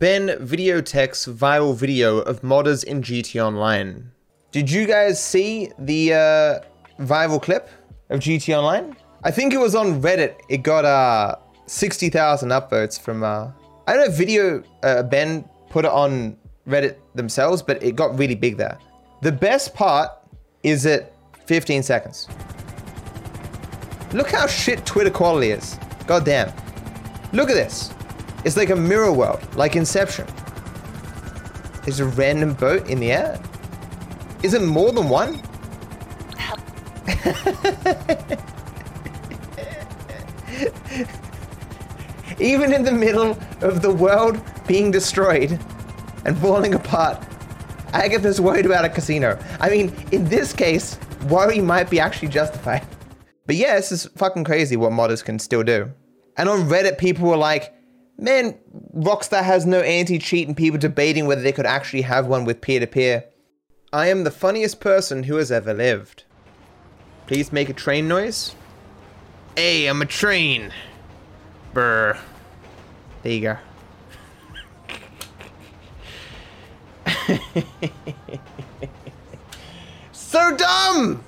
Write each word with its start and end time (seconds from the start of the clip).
Ben 0.00 0.28
VideoTech's 0.28 1.26
viral 1.26 1.76
video 1.76 2.20
of 2.20 2.40
modders 2.40 2.82
in 2.82 3.02
GTA 3.02 3.44
Online. 3.44 4.10
Did 4.50 4.70
you 4.70 4.86
guys 4.86 5.22
see 5.22 5.72
the 5.78 6.14
uh, 6.14 7.04
viral 7.04 7.40
clip 7.40 7.68
of 8.08 8.20
GTA 8.20 8.56
Online? 8.56 8.96
I 9.24 9.30
think 9.30 9.52
it 9.52 9.58
was 9.58 9.74
on 9.74 10.00
Reddit. 10.00 10.36
It 10.48 10.62
got 10.62 10.86
uh, 10.86 11.36
60,000 11.66 12.48
upvotes 12.48 12.98
from, 12.98 13.22
uh, 13.22 13.50
I 13.86 13.92
don't 13.92 14.08
know 14.08 14.16
video, 14.16 14.62
uh, 14.82 15.02
Ben 15.02 15.46
put 15.68 15.84
it 15.84 15.90
on 15.90 16.38
Reddit 16.66 16.96
themselves, 17.14 17.60
but 17.60 17.82
it 17.82 17.94
got 17.94 18.18
really 18.18 18.34
big 18.34 18.56
there. 18.56 18.78
The 19.20 19.32
best 19.32 19.74
part 19.74 20.08
is 20.62 20.86
at 20.86 21.12
15 21.44 21.82
seconds. 21.82 22.26
Look 24.14 24.30
how 24.30 24.46
shit 24.46 24.86
Twitter 24.86 25.10
quality 25.10 25.50
is. 25.50 25.78
God 26.06 26.24
damn. 26.24 26.50
Look 27.34 27.50
at 27.50 27.54
this. 27.54 27.92
It's 28.44 28.56
like 28.56 28.70
a 28.70 28.76
mirror 28.76 29.12
world, 29.12 29.40
like 29.54 29.76
Inception. 29.76 30.26
There's 31.84 32.00
a 32.00 32.06
random 32.06 32.54
boat 32.54 32.88
in 32.88 33.00
the 33.00 33.12
air. 33.12 33.40
Is 34.42 34.54
it 34.54 34.62
more 34.62 34.92
than 34.92 35.08
one? 35.08 35.34
Even 42.40 42.72
in 42.72 42.84
the 42.84 42.92
middle 42.92 43.38
of 43.60 43.82
the 43.82 43.92
world 43.92 44.40
being 44.66 44.90
destroyed 44.90 45.60
and 46.24 46.38
falling 46.38 46.74
apart, 46.74 47.22
Agatha's 47.92 48.40
worried 48.40 48.64
about 48.64 48.84
a 48.84 48.88
casino. 48.88 49.38
I 49.60 49.68
mean, 49.68 49.94
in 50.12 50.24
this 50.26 50.54
case, 50.54 50.98
worry 51.28 51.60
might 51.60 51.90
be 51.90 52.00
actually 52.00 52.28
justified. 52.28 52.86
But 53.46 53.56
yeah, 53.56 53.76
this 53.76 53.92
is 53.92 54.06
fucking 54.16 54.44
crazy 54.44 54.76
what 54.76 54.92
modders 54.92 55.24
can 55.24 55.38
still 55.38 55.62
do. 55.62 55.90
And 56.36 56.48
on 56.48 56.68
Reddit, 56.68 56.98
people 56.98 57.28
were 57.28 57.36
like, 57.36 57.74
man, 58.20 58.58
Rockstar 58.94 59.42
has 59.42 59.66
no 59.66 59.80
anti 59.80 60.18
cheat, 60.18 60.46
and 60.46 60.56
people 60.56 60.78
debating 60.78 61.26
whether 61.26 61.42
they 61.42 61.52
could 61.52 61.66
actually 61.66 62.02
have 62.02 62.26
one 62.26 62.44
with 62.44 62.60
peer 62.60 62.80
to 62.80 62.86
peer. 62.86 63.24
I 63.92 64.06
am 64.08 64.24
the 64.24 64.30
funniest 64.30 64.80
person 64.80 65.24
who 65.24 65.36
has 65.36 65.50
ever 65.50 65.74
lived. 65.74 66.24
Please 67.26 67.52
make 67.52 67.68
a 67.68 67.72
train 67.72 68.06
noise. 68.06 68.54
Hey, 69.56 69.86
I'm 69.86 70.00
a 70.02 70.06
train. 70.06 70.72
Brr. 71.72 72.16
There 73.22 73.32
you 73.32 73.40
go. 73.40 73.56
so 80.12 80.56
dumb! 80.56 81.24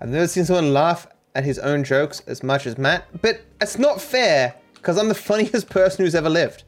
I've 0.00 0.08
never 0.08 0.26
seen 0.26 0.44
someone 0.44 0.72
laugh 0.72 1.06
at 1.34 1.44
his 1.44 1.58
own 1.60 1.84
jokes 1.84 2.20
as 2.26 2.42
much 2.42 2.66
as 2.66 2.76
Matt, 2.78 3.06
but 3.22 3.42
it's 3.60 3.78
not 3.78 4.00
fair 4.00 4.54
because 4.84 4.98
I'm 4.98 5.08
the 5.08 5.14
funniest 5.14 5.68
person 5.70 6.04
who's 6.04 6.14
ever 6.14 6.28
lived. 6.28 6.64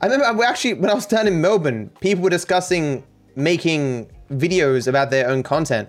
I 0.00 0.06
remember 0.06 0.44
actually 0.44 0.74
when 0.74 0.90
I 0.90 0.94
was 0.94 1.06
down 1.06 1.26
in 1.26 1.40
Melbourne, 1.40 1.90
people 2.00 2.22
were 2.22 2.30
discussing 2.30 3.02
making 3.34 4.10
videos 4.30 4.86
about 4.86 5.10
their 5.10 5.28
own 5.28 5.42
content. 5.42 5.88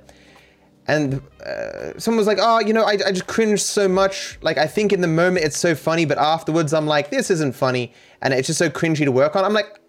And 0.87 1.21
uh, 1.45 1.99
someone 1.99 2.17
was 2.17 2.25
like, 2.25 2.39
oh, 2.41 2.59
you 2.59 2.73
know, 2.73 2.83
I, 2.83 2.93
I 3.05 3.11
just 3.11 3.27
cringe 3.27 3.61
so 3.61 3.87
much. 3.87 4.39
Like, 4.41 4.57
I 4.57 4.65
think 4.65 4.91
in 4.91 5.01
the 5.01 5.07
moment 5.07 5.45
it's 5.45 5.57
so 5.57 5.75
funny, 5.75 6.05
but 6.05 6.17
afterwards 6.17 6.73
I'm 6.73 6.87
like, 6.87 7.11
this 7.11 7.29
isn't 7.29 7.53
funny. 7.53 7.93
And 8.23 8.33
it's 8.33 8.47
just 8.47 8.57
so 8.57 8.69
cringy 8.69 9.05
to 9.05 9.11
work 9.11 9.35
on. 9.35 9.45
I'm 9.45 9.53
like, 9.53 9.79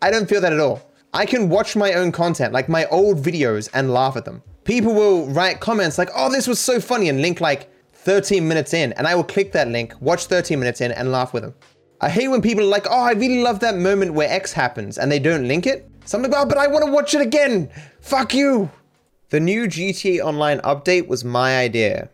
I 0.00 0.10
don't 0.10 0.26
feel 0.26 0.40
that 0.40 0.54
at 0.54 0.60
all. 0.60 0.80
I 1.12 1.26
can 1.26 1.50
watch 1.50 1.76
my 1.76 1.92
own 1.92 2.12
content, 2.12 2.54
like 2.54 2.68
my 2.70 2.86
old 2.86 3.18
videos, 3.18 3.68
and 3.74 3.92
laugh 3.92 4.16
at 4.16 4.24
them. 4.24 4.42
People 4.64 4.94
will 4.94 5.26
write 5.26 5.60
comments 5.60 5.98
like, 5.98 6.10
oh, 6.14 6.30
this 6.30 6.46
was 6.46 6.58
so 6.58 6.80
funny, 6.80 7.08
and 7.08 7.20
link 7.20 7.40
like 7.40 7.70
13 8.06 8.46
minutes 8.46 8.72
in. 8.72 8.92
And 8.92 9.08
I 9.08 9.16
will 9.16 9.24
click 9.24 9.50
that 9.52 9.66
link, 9.66 9.92
watch 10.00 10.26
13 10.26 10.60
minutes 10.60 10.80
in, 10.80 10.92
and 10.92 11.10
laugh 11.10 11.34
with 11.34 11.42
them. 11.42 11.54
I 12.00 12.08
hate 12.08 12.28
when 12.28 12.40
people 12.40 12.62
are 12.62 12.68
like, 12.68 12.86
oh, 12.88 13.00
I 13.00 13.12
really 13.12 13.42
love 13.42 13.58
that 13.60 13.76
moment 13.76 14.14
where 14.14 14.30
X 14.30 14.52
happens, 14.52 14.96
and 14.96 15.10
they 15.10 15.18
don't 15.18 15.48
link 15.48 15.66
it. 15.66 15.90
So 16.04 16.16
I'm 16.16 16.22
like, 16.22 16.32
oh, 16.36 16.46
but 16.46 16.56
I 16.56 16.68
want 16.68 16.84
to 16.84 16.92
watch 16.92 17.14
it 17.14 17.20
again. 17.20 17.68
Fuck 18.00 18.32
you. 18.32 18.70
The 19.30 19.40
new 19.40 19.66
GTA 19.66 20.20
Online 20.24 20.60
update 20.60 21.08
was 21.08 21.24
my 21.24 21.58
idea. 21.58 22.08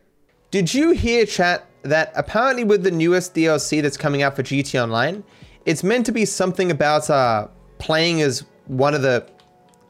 Did 0.51 0.73
you 0.73 0.93
hear, 0.93 1.27
chat, 1.27 1.67
that 1.83 2.11
apparently 2.17 2.65
with 2.65 2.85
the 2.85 2.91
newest 2.91 3.35
DLC 3.35 3.83
that's 3.83 3.99
coming 3.99 4.23
out 4.23 4.35
for 4.35 4.43
GTA 4.43 4.85
Online, 4.85 5.23
it's 5.67 5.85
meant 5.85 6.07
to 6.07 6.13
be 6.13 6.25
something 6.25 6.71
about 6.71 7.11
uh, 7.11 7.49
playing 7.79 8.23
as 8.23 8.47
one 8.67 8.95
of 8.95 9.03
the 9.03 9.27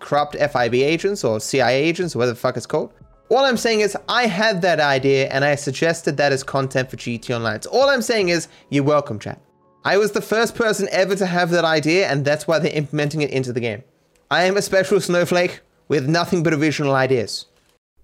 corrupt 0.00 0.34
FIB 0.34 0.74
agents 0.74 1.22
or 1.22 1.38
CIA 1.38 1.80
agents 1.80 2.16
or 2.16 2.18
whatever 2.18 2.34
the 2.34 2.41
fuck 2.41 2.56
it's 2.56 2.66
called? 2.66 2.92
All 3.32 3.47
I'm 3.47 3.56
saying 3.56 3.81
is 3.81 3.97
I 4.10 4.26
had 4.26 4.60
that 4.60 4.78
idea 4.78 5.26
and 5.28 5.43
I 5.43 5.54
suggested 5.54 6.19
that 6.19 6.32
as 6.32 6.43
content 6.43 6.91
for 6.91 6.98
GTA 6.98 7.37
Online. 7.37 7.62
So 7.62 7.70
all 7.70 7.88
I'm 7.88 8.03
saying 8.03 8.28
is 8.28 8.47
you're 8.69 8.84
welcome, 8.84 9.19
chat. 9.19 9.41
I 9.87 9.97
was 9.97 10.12
the 10.12 10.20
first 10.20 10.54
person 10.54 10.87
ever 10.93 11.16
to 11.16 11.25
have 11.25 11.48
that 11.48 11.65
idea 11.65 12.09
and 12.09 12.26
that's 12.26 12.47
why 12.47 12.59
they're 12.59 12.76
implementing 12.76 13.22
it 13.22 13.31
into 13.31 13.50
the 13.50 13.60
game. 13.60 13.84
I 14.31 14.42
am 14.42 14.59
a 14.59 14.60
special 14.60 15.00
snowflake 15.00 15.60
with 15.88 16.10
nothing 16.10 16.42
but 16.42 16.53
original 16.53 16.94
ideas. 16.94 17.47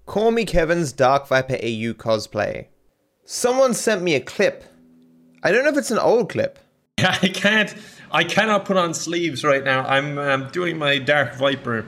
CallMeKevin's 0.07 0.93
Dark 0.93 1.27
Viper 1.27 1.57
AU 1.61 1.93
cosplay. 1.93 2.65
Someone 3.23 3.75
sent 3.75 4.01
me 4.01 4.15
a 4.15 4.19
clip. 4.19 4.63
I 5.43 5.51
don't 5.51 5.63
know 5.63 5.69
if 5.69 5.77
it's 5.77 5.91
an 5.91 5.99
old 5.99 6.29
clip. 6.29 6.57
I 6.97 7.29
can't. 7.31 7.75
I 8.11 8.23
cannot 8.23 8.65
put 8.65 8.77
on 8.77 8.95
sleeves 8.95 9.43
right 9.43 9.63
now. 9.63 9.83
I'm 9.83 10.17
um, 10.17 10.49
doing 10.51 10.79
my 10.79 10.97
Dark 10.97 11.35
Viper 11.35 11.85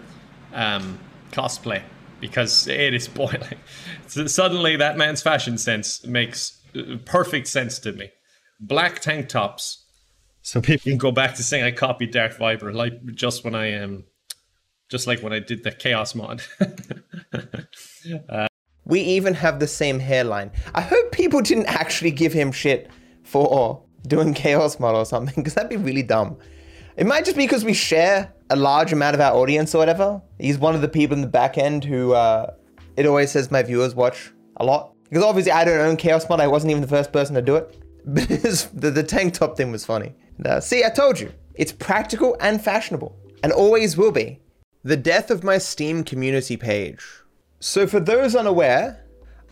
um, 0.53 0.99
cosplay 1.31 1.81
because 2.21 2.67
it 2.67 2.93
is 2.93 3.09
boiling. 3.09 3.57
So 4.07 4.27
suddenly, 4.27 4.77
that 4.77 4.95
man's 4.95 5.21
fashion 5.21 5.57
sense 5.57 6.05
makes 6.05 6.61
uh, 6.73 6.97
perfect 7.03 7.47
sense 7.47 7.79
to 7.79 7.91
me. 7.91 8.11
Black 8.61 9.01
tank 9.01 9.27
tops, 9.27 9.83
so 10.43 10.61
people 10.61 10.91
can 10.91 10.97
go 10.97 11.11
back 11.11 11.35
to 11.35 11.43
saying 11.43 11.65
I 11.65 11.71
copied 11.71 12.11
Dark 12.11 12.37
Viper, 12.37 12.71
like 12.71 12.93
just 13.15 13.43
when 13.43 13.55
I 13.55 13.71
am 13.71 13.83
um, 13.83 14.03
just 14.89 15.07
like 15.07 15.21
when 15.21 15.33
I 15.33 15.39
did 15.39 15.63
the 15.63 15.71
Chaos 15.71 16.15
mod. 16.15 16.41
uh, 18.29 18.47
we 18.85 19.01
even 19.01 19.33
have 19.33 19.59
the 19.59 19.67
same 19.67 19.99
hairline. 19.99 20.51
I 20.75 20.81
hope 20.81 21.11
people 21.11 21.41
didn't 21.41 21.67
actually 21.67 22.11
give 22.11 22.33
him 22.33 22.51
shit 22.51 22.89
for 23.23 23.83
doing 24.05 24.33
Chaos 24.33 24.79
mod 24.79 24.95
or 24.95 25.05
something, 25.05 25.35
because 25.35 25.55
that'd 25.55 25.69
be 25.69 25.77
really 25.77 26.03
dumb. 26.03 26.37
It 26.97 27.07
might 27.07 27.25
just 27.25 27.37
be 27.37 27.43
because 27.43 27.63
we 27.63 27.73
share 27.73 28.33
a 28.49 28.55
large 28.55 28.91
amount 28.91 29.15
of 29.15 29.21
our 29.21 29.33
audience 29.33 29.73
or 29.73 29.77
whatever. 29.77 30.21
He's 30.39 30.57
one 30.57 30.75
of 30.75 30.81
the 30.81 30.89
people 30.89 31.15
in 31.15 31.21
the 31.21 31.27
back 31.27 31.57
end 31.57 31.83
who 31.85 32.13
uh, 32.13 32.53
it 32.97 33.05
always 33.05 33.31
says 33.31 33.49
my 33.49 33.63
viewers 33.63 33.95
watch 33.95 34.31
a 34.57 34.65
lot. 34.65 34.93
Because 35.09 35.23
obviously 35.23 35.51
I 35.51 35.65
don't 35.65 35.79
own 35.79 35.97
Chaos 35.97 36.27
mod, 36.29 36.39
I 36.39 36.47
wasn't 36.47 36.71
even 36.71 36.81
the 36.81 36.87
first 36.87 37.11
person 37.11 37.35
to 37.35 37.41
do 37.41 37.55
it. 37.55 37.77
But 38.03 38.27
the, 38.73 38.89
the 38.89 39.03
tank 39.03 39.35
top 39.35 39.55
thing 39.55 39.71
was 39.71 39.85
funny. 39.85 40.15
Uh, 40.43 40.59
see, 40.59 40.83
I 40.83 40.89
told 40.89 41.19
you, 41.19 41.31
it's 41.53 41.71
practical 41.71 42.35
and 42.39 42.59
fashionable, 42.59 43.15
and 43.43 43.51
always 43.51 43.95
will 43.95 44.11
be. 44.11 44.39
The 44.83 44.97
death 44.97 45.29
of 45.29 45.43
my 45.43 45.59
Steam 45.59 46.03
community 46.03 46.57
page. 46.57 47.05
So, 47.59 47.85
for 47.85 47.99
those 47.99 48.35
unaware, 48.35 49.05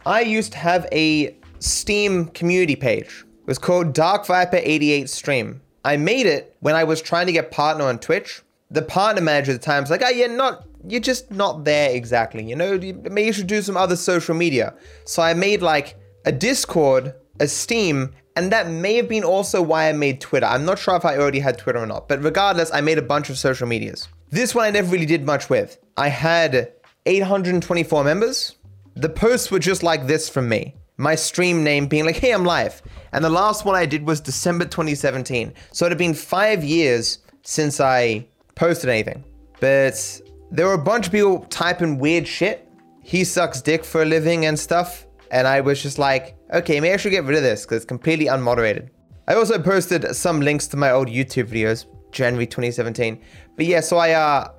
I 0.04 0.22
used 0.22 0.54
to 0.54 0.58
have 0.58 0.88
a 0.92 1.38
Steam 1.60 2.26
community 2.30 2.76
page. 2.76 3.24
It 3.42 3.48
was 3.48 3.60
called 3.60 3.94
Dark 3.94 4.26
Viper 4.26 4.60
88 4.60 5.08
Stream. 5.10 5.62
I 5.84 5.98
made 5.98 6.26
it 6.26 6.56
when 6.60 6.76
I 6.76 6.84
was 6.84 7.02
trying 7.02 7.28
to 7.28 7.32
get 7.32 7.52
partner 7.52 7.86
on 7.86 8.00
Twitch. 8.00 8.42
The 8.72 8.82
partner 8.82 9.22
manager 9.22 9.52
at 9.52 9.62
the 9.62 9.66
time 9.66 9.84
was 9.84 9.90
like, 9.90 10.04
"Oh, 10.04 10.10
you're 10.10 10.30
not, 10.30 10.66
you're 10.88 11.02
just 11.02 11.32
not 11.32 11.64
there 11.64 11.92
exactly. 11.92 12.44
You 12.44 12.56
know, 12.56 12.78
maybe 12.78 13.24
you 13.24 13.34
should 13.34 13.48
do 13.48 13.62
some 13.62 13.78
other 13.78 13.96
social 13.96 14.36
media." 14.36 14.76
So 15.06 15.24
I 15.24 15.34
made 15.34 15.62
like 15.62 15.98
a 16.26 16.32
Discord, 16.32 17.16
a 17.40 17.48
Steam, 17.48 18.14
and 18.36 18.52
that 18.52 18.70
may 18.70 18.96
have 18.96 19.10
been 19.10 19.24
also 19.24 19.62
why 19.62 19.90
I 19.90 19.94
made 19.94 20.22
Twitter. 20.22 20.46
I'm 20.46 20.66
not 20.66 20.80
sure 20.80 20.96
if 20.96 21.06
I 21.06 21.18
already 21.18 21.40
had 21.40 21.58
Twitter 21.58 21.80
or 21.80 21.88
not, 21.88 22.08
but 22.08 22.24
regardless, 22.24 22.72
I 22.72 22.82
made 22.82 22.98
a 22.98 23.02
bunch 23.02 23.30
of 23.30 23.38
social 23.38 23.68
medias. 23.68 24.08
This 24.30 24.54
one 24.54 24.66
I 24.66 24.72
never 24.72 24.92
really 24.92 25.06
did 25.06 25.26
much 25.26 25.50
with. 25.50 25.80
I 25.98 26.10
had 26.10 26.72
824 27.06 28.04
members. 28.04 28.56
The 28.96 29.10
posts 29.10 29.50
were 29.50 29.60
just 29.60 29.82
like 29.82 30.08
this 30.08 30.30
from 30.30 30.48
me. 30.48 30.76
My 31.00 31.16
stream 31.16 31.64
name 31.64 31.88
being 31.88 32.06
like, 32.06 32.18
hey, 32.18 32.34
I'm 32.34 32.44
live. 32.44 32.82
And 33.14 33.24
the 33.24 33.30
last 33.30 33.64
one 33.64 33.74
I 33.74 33.86
did 33.86 34.06
was 34.06 34.20
December 34.20 34.66
2017. 34.66 35.54
So 35.72 35.86
it 35.86 35.92
had 35.92 35.98
been 35.98 36.14
five 36.14 36.62
years 36.62 37.20
since 37.42 37.80
I 37.80 38.28
posted 38.56 38.90
anything. 38.90 39.24
But 39.62 40.22
there 40.52 40.68
were 40.68 40.74
a 40.74 40.84
bunch 40.84 41.06
of 41.06 41.14
people 41.14 41.46
typing 41.46 42.00
weird 42.00 42.28
shit. 42.28 42.70
He 43.02 43.24
sucks 43.24 43.62
dick 43.62 43.86
for 43.86 44.02
a 44.02 44.06
living 44.06 44.46
and 44.46 44.60
stuff. 44.60 45.08
And 45.32 45.48
I 45.48 45.62
was 45.62 45.82
just 45.82 46.00
like, 46.00 46.36
okay, 46.54 46.82
maybe 46.82 46.94
I 46.94 46.98
should 46.98 47.12
get 47.12 47.24
rid 47.24 47.38
of 47.38 47.44
this 47.44 47.64
because 47.64 47.78
it's 47.78 47.86
completely 47.86 48.26
unmoderated. 48.26 48.90
I 49.26 49.36
also 49.36 49.58
posted 49.58 50.14
some 50.18 50.42
links 50.42 50.68
to 50.68 50.76
my 50.76 50.92
old 50.92 51.08
YouTube 51.08 51.46
videos, 51.46 51.86
January 52.12 52.46
2017. 52.46 53.22
But 53.56 53.66
yeah, 53.66 53.80
so 53.80 53.96
I 53.96 54.12
uh 54.12 54.50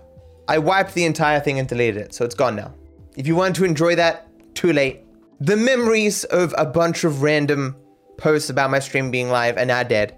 I 0.49 0.57
wiped 0.57 0.95
the 0.95 1.05
entire 1.05 1.39
thing 1.39 1.59
and 1.59 1.69
deleted 1.69 1.99
it, 1.99 2.15
so 2.15 2.25
it's 2.25 2.35
gone 2.35 2.57
now. 2.57 2.73
If 3.15 3.27
you 3.27 3.37
want 3.37 3.55
to 3.57 3.65
enjoy 3.65 3.95
that, 3.97 4.27
too 4.55 4.73
late. 4.73 5.05
The 5.43 5.57
memories 5.57 6.25
of 6.25 6.55
a 6.59 6.67
bunch 6.67 7.03
of 7.03 7.23
random 7.23 7.75
posts 8.19 8.51
about 8.51 8.71
my 8.71 8.79
stream 8.79 9.11
being 9.11 9.31
live 9.31 9.57
are 9.57 9.65
now 9.65 9.83
dead. 9.83 10.15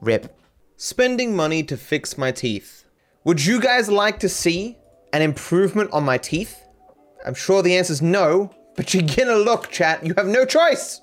Rip. 0.00 0.36
Spending 0.76 1.36
money 1.36 1.62
to 1.62 1.76
fix 1.76 2.18
my 2.18 2.32
teeth. 2.32 2.84
Would 3.22 3.46
you 3.46 3.60
guys 3.60 3.88
like 3.88 4.18
to 4.18 4.28
see 4.28 4.76
an 5.12 5.22
improvement 5.22 5.92
on 5.92 6.02
my 6.02 6.18
teeth? 6.18 6.64
I'm 7.24 7.34
sure 7.34 7.62
the 7.62 7.76
answer 7.76 7.92
is 7.92 8.02
no, 8.02 8.52
but 8.74 8.92
you're 8.92 9.04
gonna 9.04 9.36
look, 9.36 9.70
chat. 9.70 10.04
You 10.04 10.14
have 10.16 10.26
no 10.26 10.44
choice. 10.44 11.00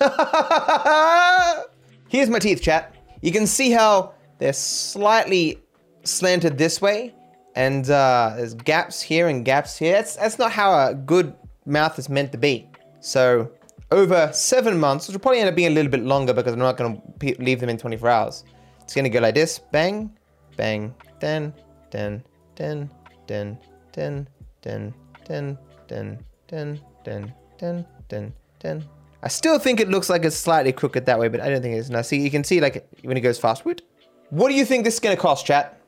Here's 2.08 2.30
my 2.30 2.38
teeth, 2.38 2.62
chat. 2.62 2.94
You 3.20 3.32
can 3.32 3.46
see 3.46 3.70
how 3.70 4.14
they're 4.38 4.54
slightly 4.54 5.58
slanted 6.04 6.56
this 6.56 6.80
way, 6.80 7.14
and 7.54 7.84
uh, 7.90 8.32
there's 8.36 8.54
gaps 8.54 9.02
here 9.02 9.28
and 9.28 9.44
gaps 9.44 9.76
here. 9.76 9.92
That's 9.92 10.16
that's 10.16 10.38
not 10.38 10.52
how 10.52 10.88
a 10.88 10.94
good 10.94 11.34
mouth 11.64 11.98
is 11.98 12.08
meant 12.08 12.32
to 12.32 12.38
be. 12.38 12.68
So 13.00 13.50
over 13.90 14.30
seven 14.32 14.78
months, 14.78 15.06
which 15.06 15.14
will 15.14 15.20
probably 15.20 15.40
end 15.40 15.48
up 15.48 15.54
being 15.54 15.68
a 15.68 15.74
little 15.74 15.90
bit 15.90 16.02
longer 16.02 16.32
because 16.32 16.52
I'm 16.52 16.58
not 16.58 16.76
going 16.76 17.00
to 17.20 17.42
leave 17.42 17.60
them 17.60 17.68
in 17.68 17.78
24 17.78 18.08
hours. 18.08 18.44
It's 18.80 18.94
going 18.94 19.04
to 19.04 19.10
go 19.10 19.20
like 19.20 19.34
this: 19.34 19.58
bang, 19.58 20.16
bang, 20.56 20.94
then, 21.20 21.52
then, 21.90 22.22
then, 22.56 22.90
then, 23.28 23.58
then, 23.92 24.28
then, 24.54 24.96
then, 25.26 25.58
then, 25.88 26.18
then, 26.48 26.80
then, 27.04 27.34
then, 27.58 27.86
then, 28.08 28.32
then. 28.60 28.84
I 29.24 29.28
still 29.28 29.58
think 29.58 29.78
it 29.78 29.88
looks 29.88 30.10
like 30.10 30.24
it's 30.24 30.36
slightly 30.36 30.72
crooked 30.72 31.06
that 31.06 31.18
way, 31.18 31.28
but 31.28 31.40
I 31.40 31.48
don't 31.48 31.62
think 31.62 31.74
it 31.74 31.78
is. 31.78 31.90
Now, 31.90 32.02
see, 32.02 32.20
you 32.20 32.30
can 32.30 32.42
see 32.42 32.60
like 32.60 32.88
when 33.02 33.16
it 33.16 33.20
goes 33.20 33.38
fast. 33.38 33.64
What 33.64 34.48
do 34.48 34.54
you 34.54 34.64
think 34.64 34.84
this 34.84 34.94
is 34.94 35.00
going 35.00 35.14
to 35.14 35.20
cost, 35.20 35.46
chat? 35.46 35.78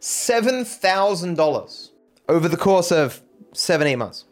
$7,000 0.00 1.90
over 2.28 2.48
the 2.48 2.56
course 2.56 2.92
of 2.92 3.20
seven, 3.52 3.86
eight 3.86 3.96
months. 3.96 4.26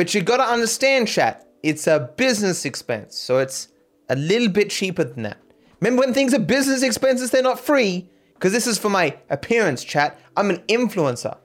But 0.00 0.14
you 0.14 0.22
got 0.22 0.38
to 0.38 0.44
understand, 0.44 1.08
chat, 1.08 1.46
it's 1.62 1.86
a 1.86 2.10
business 2.16 2.64
expense. 2.64 3.18
So 3.18 3.36
it's 3.36 3.68
a 4.08 4.16
little 4.16 4.48
bit 4.48 4.70
cheaper 4.70 5.04
than 5.04 5.24
that. 5.24 5.36
Remember 5.78 6.00
when 6.00 6.14
things 6.14 6.32
are 6.32 6.38
business 6.38 6.82
expenses, 6.82 7.30
they're 7.30 7.42
not 7.42 7.60
free? 7.60 8.08
Because 8.32 8.50
this 8.50 8.66
is 8.66 8.78
for 8.78 8.88
my 8.88 9.14
appearance, 9.28 9.84
chat. 9.84 10.18
I'm 10.38 10.48
an 10.48 10.62
influencer. 10.68 11.36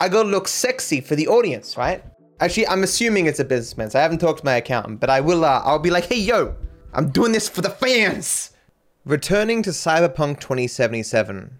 I 0.00 0.08
gotta 0.08 0.28
look 0.28 0.46
sexy 0.46 1.00
for 1.00 1.16
the 1.16 1.26
audience, 1.26 1.76
right? 1.76 2.04
Actually, 2.38 2.68
I'm 2.68 2.84
assuming 2.84 3.26
it's 3.26 3.40
a 3.40 3.44
businessman, 3.44 3.90
so 3.90 3.98
I 3.98 4.02
haven't 4.02 4.18
talked 4.18 4.38
to 4.38 4.44
my 4.44 4.58
accountant, 4.58 5.00
but 5.00 5.10
I 5.10 5.18
will, 5.18 5.44
uh, 5.44 5.62
I'll 5.64 5.80
be 5.80 5.90
like, 5.90 6.04
hey, 6.04 6.20
yo, 6.20 6.54
I'm 6.92 7.08
doing 7.08 7.32
this 7.32 7.48
for 7.48 7.62
the 7.62 7.70
fans. 7.70 8.52
Returning 9.04 9.60
to 9.64 9.70
Cyberpunk 9.70 10.38
2077. 10.38 11.58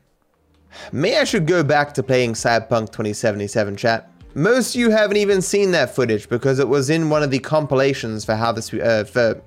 May 0.92 1.18
I 1.18 1.24
should 1.24 1.48
go 1.48 1.64
back 1.64 1.94
to 1.94 2.04
playing 2.04 2.34
Cyberpunk 2.34 2.92
2077, 2.92 3.74
chat. 3.74 4.08
Most 4.36 4.74
of 4.74 4.80
you 4.80 4.90
haven't 4.90 5.16
even 5.16 5.40
seen 5.40 5.70
that 5.70 5.94
footage 5.94 6.28
because 6.28 6.58
it 6.58 6.68
was 6.68 6.90
in 6.90 7.08
one 7.08 7.22
of 7.22 7.30
the 7.30 7.38
compilations 7.38 8.24
for 8.24 8.34
how 8.34 8.50
this, 8.50 8.74
uh, 8.74 9.04
for, 9.04 9.40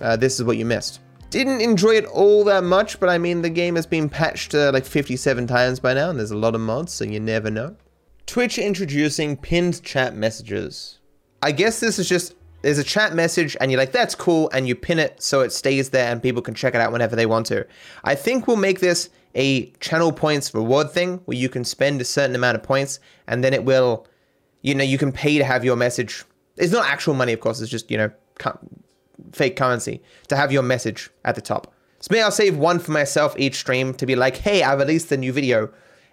uh, 0.00 0.14
this 0.16 0.38
is 0.38 0.44
what 0.44 0.56
you 0.56 0.64
missed. 0.64 1.00
Didn't 1.30 1.60
enjoy 1.60 1.96
it 1.96 2.04
all 2.04 2.44
that 2.44 2.62
much, 2.62 3.00
but 3.00 3.08
I 3.08 3.18
mean, 3.18 3.42
the 3.42 3.50
game 3.50 3.74
has 3.74 3.84
been 3.84 4.08
patched 4.08 4.54
uh, 4.54 4.70
like 4.72 4.84
57 4.84 5.48
times 5.48 5.80
by 5.80 5.92
now, 5.92 6.10
and 6.10 6.18
there's 6.18 6.30
a 6.30 6.36
lot 6.36 6.54
of 6.54 6.60
mods, 6.60 6.92
so 6.92 7.04
you 7.04 7.18
never 7.18 7.50
know. 7.50 7.74
Twitch 8.26 8.58
introducing 8.58 9.36
pinned 9.36 9.82
chat 9.82 10.14
messages. 10.14 11.00
I 11.42 11.50
guess 11.50 11.80
this 11.80 11.98
is 11.98 12.08
just 12.08 12.36
there's 12.62 12.78
a 12.78 12.84
chat 12.84 13.14
message 13.14 13.56
and 13.60 13.70
you're 13.70 13.80
like, 13.80 13.92
that's 13.92 14.14
cool, 14.14 14.50
and 14.52 14.68
you 14.68 14.76
pin 14.76 15.00
it 15.00 15.20
so 15.20 15.40
it 15.40 15.50
stays 15.50 15.90
there 15.90 16.12
and 16.12 16.22
people 16.22 16.42
can 16.42 16.54
check 16.54 16.76
it 16.76 16.80
out 16.80 16.92
whenever 16.92 17.16
they 17.16 17.26
want 17.26 17.46
to. 17.46 17.66
I 18.04 18.14
think 18.14 18.46
we'll 18.46 18.56
make 18.56 18.78
this 18.78 19.10
a 19.34 19.70
channel 19.80 20.12
points 20.12 20.54
reward 20.54 20.92
thing 20.92 21.22
where 21.24 21.36
you 21.36 21.48
can 21.48 21.64
spend 21.64 22.00
a 22.00 22.04
certain 22.04 22.36
amount 22.36 22.56
of 22.56 22.62
points 22.62 23.00
and 23.26 23.42
then 23.42 23.52
it 23.52 23.64
will, 23.64 24.06
you 24.62 24.74
know, 24.74 24.84
you 24.84 24.98
can 24.98 25.12
pay 25.12 25.38
to 25.38 25.44
have 25.44 25.64
your 25.64 25.76
message. 25.76 26.24
It's 26.56 26.72
not 26.72 26.86
actual 26.86 27.14
money, 27.14 27.32
of 27.32 27.40
course, 27.40 27.60
it's 27.60 27.70
just, 27.70 27.90
you 27.90 27.98
know, 27.98 28.10
fake 29.32 29.56
currency 29.56 30.02
to 30.28 30.36
have 30.36 30.52
your 30.52 30.62
message 30.62 31.10
at 31.24 31.34
the 31.34 31.40
top. 31.40 31.72
So 32.00 32.08
maybe 32.10 32.22
I'll 32.22 32.30
save 32.30 32.56
one 32.56 32.78
for 32.78 32.92
myself 32.92 33.34
each 33.38 33.56
stream 33.56 33.92
to 33.94 34.06
be 34.06 34.14
like, 34.14 34.36
hey, 34.36 34.62
I've 34.62 34.78
released 34.78 35.10
a 35.10 35.16
new 35.16 35.32
video. 35.32 35.70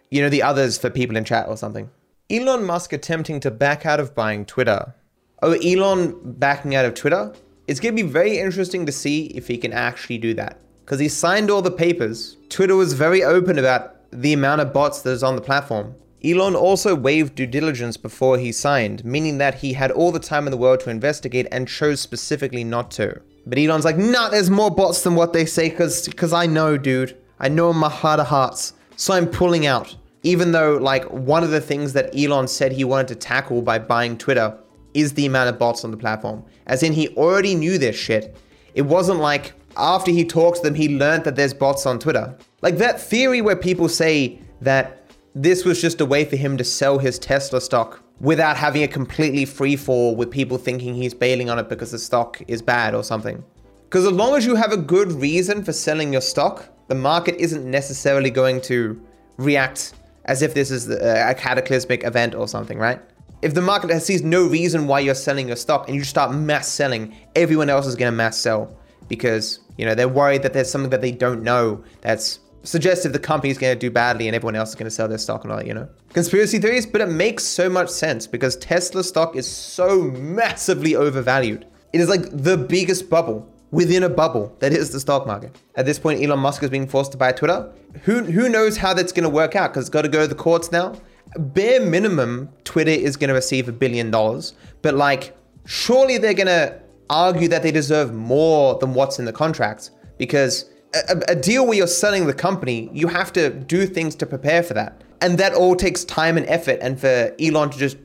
You 0.09 0.21
know, 0.21 0.29
the 0.29 0.41
others 0.41 0.77
for 0.77 0.89
people 0.89 1.15
in 1.15 1.25
chat 1.25 1.47
or 1.47 1.57
something. 1.57 1.89
Elon 2.29 2.65
Musk 2.65 2.91
attempting 2.91 3.39
to 3.41 3.51
back 3.51 3.85
out 3.85 3.99
of 3.99 4.15
buying 4.15 4.45
Twitter. 4.45 4.95
Oh, 5.43 5.53
Elon 5.53 6.19
backing 6.23 6.73
out 6.73 6.85
of 6.85 6.95
Twitter? 6.95 7.33
It's 7.67 7.79
going 7.79 7.95
to 7.95 8.03
be 8.03 8.09
very 8.09 8.39
interesting 8.39 8.85
to 8.85 8.91
see 8.91 9.27
if 9.27 9.47
he 9.47 9.57
can 9.57 9.73
actually 9.73 10.17
do 10.17 10.33
that. 10.35 10.59
Because 10.83 10.99
he 10.99 11.07
signed 11.07 11.51
all 11.51 11.61
the 11.61 11.71
papers. 11.71 12.37
Twitter 12.49 12.75
was 12.75 12.93
very 12.93 13.23
open 13.23 13.59
about 13.59 13.95
the 14.11 14.33
amount 14.33 14.61
of 14.61 14.73
bots 14.73 15.01
that 15.01 15.11
is 15.11 15.23
on 15.23 15.35
the 15.35 15.41
platform. 15.41 15.95
Elon 16.23 16.55
also 16.55 16.95
waived 16.95 17.35
due 17.35 17.45
diligence 17.45 17.97
before 17.97 18.37
he 18.37 18.51
signed, 18.51 19.05
meaning 19.05 19.37
that 19.37 19.55
he 19.55 19.73
had 19.73 19.91
all 19.91 20.11
the 20.11 20.19
time 20.19 20.47
in 20.47 20.51
the 20.51 20.57
world 20.57 20.79
to 20.81 20.89
investigate 20.89 21.47
and 21.51 21.67
chose 21.67 21.99
specifically 21.99 22.63
not 22.63 22.89
to. 22.91 23.21
But 23.45 23.59
Elon's 23.59 23.85
like, 23.85 23.97
nah, 23.97 24.29
there's 24.29 24.49
more 24.49 24.71
bots 24.71 25.03
than 25.03 25.15
what 25.15 25.33
they 25.33 25.45
say, 25.45 25.69
cause, 25.69 26.07
cause 26.15 26.33
I 26.33 26.47
know, 26.47 26.77
dude. 26.77 27.15
I 27.39 27.49
know 27.49 27.69
in 27.69 27.77
my 27.77 27.89
heart 27.89 28.19
of 28.19 28.27
hearts. 28.27 28.73
So 28.95 29.13
I'm 29.13 29.27
pulling 29.27 29.67
out 29.67 29.95
even 30.25 30.51
though 30.51 30.77
like 30.77 31.05
one 31.11 31.43
of 31.43 31.51
the 31.51 31.61
things 31.61 31.93
that 31.93 32.09
Elon 32.17 32.47
said 32.47 32.71
he 32.71 32.83
wanted 32.83 33.07
to 33.09 33.15
tackle 33.15 33.61
by 33.61 33.77
buying 33.77 34.17
Twitter 34.17 34.57
is 34.95 35.13
the 35.13 35.27
amount 35.27 35.49
of 35.49 35.59
bots 35.59 35.85
on 35.85 35.91
the 35.91 35.97
platform. 35.97 36.43
As 36.65 36.81
in 36.81 36.93
he 36.93 37.09
already 37.09 37.53
knew 37.53 37.77
this 37.77 37.95
shit. 37.95 38.35
It 38.73 38.81
wasn't 38.81 39.19
like 39.19 39.53
after 39.77 40.09
he 40.09 40.25
talked 40.25 40.57
to 40.57 40.63
them 40.63 40.73
he 40.73 40.97
learned 40.97 41.25
that 41.25 41.35
there's 41.35 41.53
bots 41.53 41.85
on 41.85 41.99
Twitter. 41.99 42.35
Like 42.63 42.77
that 42.77 42.99
theory 42.99 43.41
where 43.41 43.55
people 43.55 43.87
say 43.87 44.39
that 44.61 45.04
this 45.35 45.65
was 45.65 45.81
just 45.81 45.99
a 45.99 46.05
way 46.05 46.23
for 46.23 46.37
him 46.37 46.55
to 46.57 46.63
sell 46.63 46.97
his 46.97 47.19
Tesla 47.19 47.59
stock 47.59 48.01
without 48.21 48.55
having 48.55 48.83
a 48.83 48.87
completely 48.87 49.43
free 49.43 49.75
fall 49.75 50.15
with 50.15 50.31
people 50.31 50.57
thinking 50.57 50.95
he's 50.95 51.13
bailing 51.13 51.49
on 51.49 51.59
it 51.59 51.67
because 51.67 51.91
the 51.91 51.99
stock 51.99 52.41
is 52.47 52.61
bad 52.61 52.95
or 52.95 53.03
something. 53.03 53.43
Because 53.83 54.05
as 54.05 54.13
long 54.13 54.35
as 54.35 54.45
you 54.45 54.55
have 54.55 54.71
a 54.71 54.77
good 54.77 55.11
reason 55.11 55.63
for 55.63 55.73
selling 55.73 56.13
your 56.13 56.21
stock, 56.21 56.69
the 56.87 56.95
market 56.95 57.35
isn't 57.35 57.69
necessarily 57.69 58.29
going 58.29 58.61
to 58.61 58.99
react 59.37 59.93
as 60.23 60.41
if 60.41 60.53
this 60.53 60.71
is 60.71 60.89
uh, 60.89 61.25
a 61.27 61.35
cataclysmic 61.35 62.05
event 62.05 62.33
or 62.33 62.47
something, 62.47 62.79
right? 62.79 63.01
If 63.41 63.53
the 63.53 63.61
market 63.61 63.99
sees 64.01 64.23
no 64.23 64.47
reason 64.47 64.87
why 64.87 65.01
you're 65.01 65.13
selling 65.13 65.47
your 65.47 65.57
stock 65.57 65.87
and 65.87 65.95
you 65.95 66.03
start 66.05 66.33
mass 66.33 66.69
selling, 66.69 67.13
everyone 67.35 67.69
else 67.69 67.85
is 67.85 67.95
going 67.95 68.11
to 68.11 68.15
mass 68.15 68.37
sell 68.37 68.75
because, 69.09 69.59
you 69.77 69.85
know, 69.85 69.93
they're 69.93 70.07
worried 70.07 70.43
that 70.43 70.53
there's 70.53 70.71
something 70.71 70.89
that 70.91 71.01
they 71.01 71.11
don't 71.11 71.43
know 71.43 71.83
that's 72.01 72.39
suggestive 72.65 73.13
the 73.13 73.19
company's 73.19 73.57
going 73.57 73.73
to 73.73 73.79
do 73.79 73.91
badly 73.91 74.27
and 74.27 74.35
everyone 74.35 74.55
else 74.55 74.69
is 74.69 74.75
going 74.75 74.85
to 74.85 74.91
sell 74.91 75.07
their 75.07 75.17
stock 75.17 75.43
and 75.43 75.51
all 75.51 75.59
that, 75.59 75.67
you 75.67 75.73
know? 75.73 75.87
Conspiracy 76.13 76.59
theories, 76.59 76.85
but 76.85 77.01
it 77.01 77.07
makes 77.07 77.43
so 77.43 77.69
much 77.69 77.89
sense 77.89 78.27
because 78.27 78.57
Tesla 78.57 79.03
stock 79.03 79.35
is 79.35 79.47
so 79.47 80.01
massively 80.11 80.95
overvalued. 80.95 81.65
It 81.93 82.01
is 82.01 82.09
like 82.09 82.23
the 82.31 82.57
biggest 82.57 83.09
bubble 83.09 83.49
within 83.71 84.03
a 84.03 84.09
bubble 84.09 84.55
that 84.59 84.73
is 84.73 84.91
the 84.91 84.99
stock 84.99 85.25
market. 85.25 85.55
At 85.75 85.85
this 85.85 85.99
point, 85.99 86.23
Elon 86.23 86.39
Musk 86.39 86.63
is 86.63 86.69
being 86.69 86.87
forced 86.87 87.11
to 87.13 87.17
buy 87.17 87.31
Twitter. 87.31 87.71
Who, 88.03 88.23
who 88.23 88.49
knows 88.49 88.77
how 88.77 88.93
that's 88.93 89.11
going 89.11 89.23
to 89.23 89.29
work 89.29 89.55
out 89.55 89.71
because 89.71 89.83
it's 89.83 89.89
got 89.89 90.01
to 90.01 90.09
go 90.09 90.21
to 90.21 90.27
the 90.27 90.35
courts 90.35 90.71
now. 90.71 90.95
Bare 91.37 91.81
minimum, 91.81 92.49
Twitter 92.63 92.91
is 92.91 93.17
going 93.17 93.27
to 93.29 93.33
receive 93.33 93.67
a 93.67 93.71
billion 93.71 94.11
dollars, 94.11 94.53
but 94.81 94.93
like, 94.95 95.35
surely 95.65 96.17
they're 96.17 96.33
going 96.33 96.47
to 96.47 96.79
argue 97.09 97.47
that 97.49 97.63
they 97.63 97.71
deserve 97.71 98.13
more 98.13 98.77
than 98.79 98.93
what's 98.93 99.19
in 99.19 99.25
the 99.25 99.33
contract 99.33 99.91
because 100.17 100.65
a, 101.09 101.21
a, 101.29 101.35
deal 101.35 101.65
where 101.65 101.77
you're 101.77 101.87
selling 101.87 102.27
the 102.27 102.33
company, 102.33 102.89
you 102.93 103.07
have 103.07 103.33
to 103.33 103.49
do 103.49 103.85
things 103.85 104.15
to 104.15 104.25
prepare 104.25 104.63
for 104.63 104.73
that. 104.73 105.03
And 105.21 105.37
that 105.37 105.53
all 105.53 105.75
takes 105.75 106.03
time 106.03 106.37
and 106.37 106.45
effort, 106.47 106.79
and 106.81 106.99
for 106.99 107.33
Elon 107.39 107.69
to 107.71 107.77
just 107.77 107.97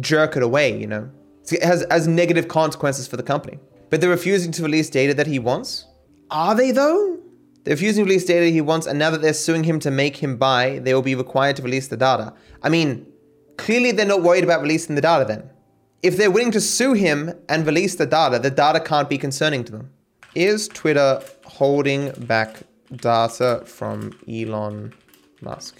jerk 0.00 0.36
it 0.36 0.42
away, 0.42 0.78
you 0.78 0.86
know, 0.86 1.10
it 1.50 1.62
has, 1.62 1.86
has 1.90 2.08
negative 2.08 2.48
consequences 2.48 3.06
for 3.06 3.16
the 3.16 3.22
company. 3.22 3.58
But 3.90 4.00
they're 4.00 4.10
refusing 4.10 4.52
to 4.52 4.62
release 4.62 4.90
data 4.90 5.14
that 5.14 5.26
he 5.26 5.38
wants? 5.38 5.86
Are 6.30 6.54
they 6.54 6.72
though? 6.72 7.18
They're 7.64 7.74
refusing 7.74 8.04
to 8.04 8.08
release 8.08 8.24
data 8.24 8.46
he 8.46 8.60
wants, 8.60 8.86
and 8.86 8.98
now 8.98 9.10
that 9.10 9.22
they're 9.22 9.32
suing 9.32 9.64
him 9.64 9.78
to 9.80 9.90
make 9.90 10.16
him 10.16 10.36
buy, 10.36 10.80
they 10.80 10.94
will 10.94 11.02
be 11.02 11.14
required 11.14 11.56
to 11.56 11.62
release 11.62 11.88
the 11.88 11.96
data. 11.96 12.32
I 12.62 12.68
mean, 12.68 13.06
clearly 13.56 13.92
they're 13.92 14.06
not 14.06 14.22
worried 14.22 14.44
about 14.44 14.62
releasing 14.62 14.94
the 14.94 15.00
data 15.00 15.24
then. 15.24 15.50
If 16.02 16.16
they're 16.16 16.30
willing 16.30 16.52
to 16.52 16.60
sue 16.60 16.92
him 16.92 17.32
and 17.48 17.66
release 17.66 17.96
the 17.96 18.06
data, 18.06 18.38
the 18.38 18.50
data 18.50 18.80
can't 18.80 19.08
be 19.08 19.18
concerning 19.18 19.64
to 19.64 19.72
them. 19.72 19.90
Is 20.34 20.68
Twitter 20.68 21.22
holding 21.46 22.10
back 22.26 22.62
data 22.94 23.62
from 23.64 24.18
Elon 24.28 24.92
Musk? 25.40 25.76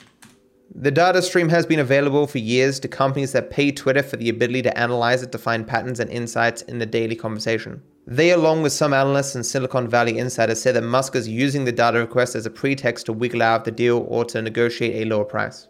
The 0.75 0.91
data 0.91 1.23
stream 1.23 1.49
has 1.49 1.65
been 1.65 1.79
available 1.79 2.27
for 2.27 2.39
years 2.39 2.81
to 2.81 2.89
companies 2.89 3.33
that 3.33 3.51
pay 3.51 3.71
Twitter 3.71 4.03
for 4.03 4.17
the 4.17 4.29
ability 4.29 4.63
to 4.63 4.79
analyze 4.79 5.23
it 5.23 5.33
to 5.33 5.39
find 5.39 5.67
patterns 5.67 6.01
and 6.01 6.11
insights 6.11 6.63
in 6.63 6.79
the 6.79 6.87
daily 6.87 7.17
conversation. 7.17 7.83
They, 8.07 8.31
along 8.31 8.63
with 8.63 8.73
some 8.73 8.93
analysts 8.93 9.35
and 9.35 9.47
Silicon 9.47 9.89
Valley 9.89 10.19
insiders, 10.19 10.61
say 10.61 10.73
that 10.73 10.83
Musk 10.83 11.17
is 11.17 11.29
using 11.29 11.65
the 11.65 11.73
data 11.73 11.99
request 11.99 12.35
as 12.35 12.47
a 12.47 12.51
pretext 12.51 13.07
to 13.07 13.13
wiggle 13.13 13.43
out 13.43 13.61
of 13.61 13.65
the 13.65 13.71
deal 13.71 14.05
or 14.09 14.25
to 14.27 14.43
negotiate 14.43 15.03
a 15.03 15.09
lower 15.09 15.25
price. 15.25 15.69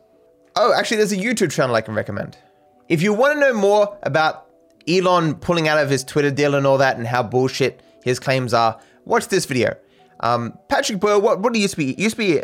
Oh, 0.56 0.74
actually, 0.74 0.96
there's 0.98 1.12
a 1.12 1.16
YouTube 1.16 1.52
channel 1.52 1.76
I 1.76 1.82
can 1.82 1.94
recommend. 1.94 2.36
If 2.88 3.02
you 3.02 3.12
want 3.12 3.34
to 3.34 3.40
know 3.40 3.54
more 3.54 3.98
about 4.02 4.46
Elon 4.88 5.36
pulling 5.36 5.68
out 5.68 5.78
of 5.78 5.90
his 5.90 6.04
Twitter 6.04 6.30
deal 6.30 6.54
and 6.54 6.66
all 6.66 6.78
that 6.78 6.96
and 6.96 7.06
how 7.06 7.22
bullshit 7.22 7.80
his 8.02 8.18
claims 8.18 8.54
are, 8.54 8.80
watch 9.04 9.28
this 9.28 9.44
video. 9.44 9.76
Um, 10.20 10.58
Patrick 10.68 11.00
Boyle, 11.00 11.20
what, 11.20 11.40
what 11.40 11.52
do 11.52 11.58
you 11.58 11.64
used 11.64 11.75
to 11.75 11.78
be? 11.78 11.94
Used 11.99 12.16
to 12.16 12.18
be 12.18 12.42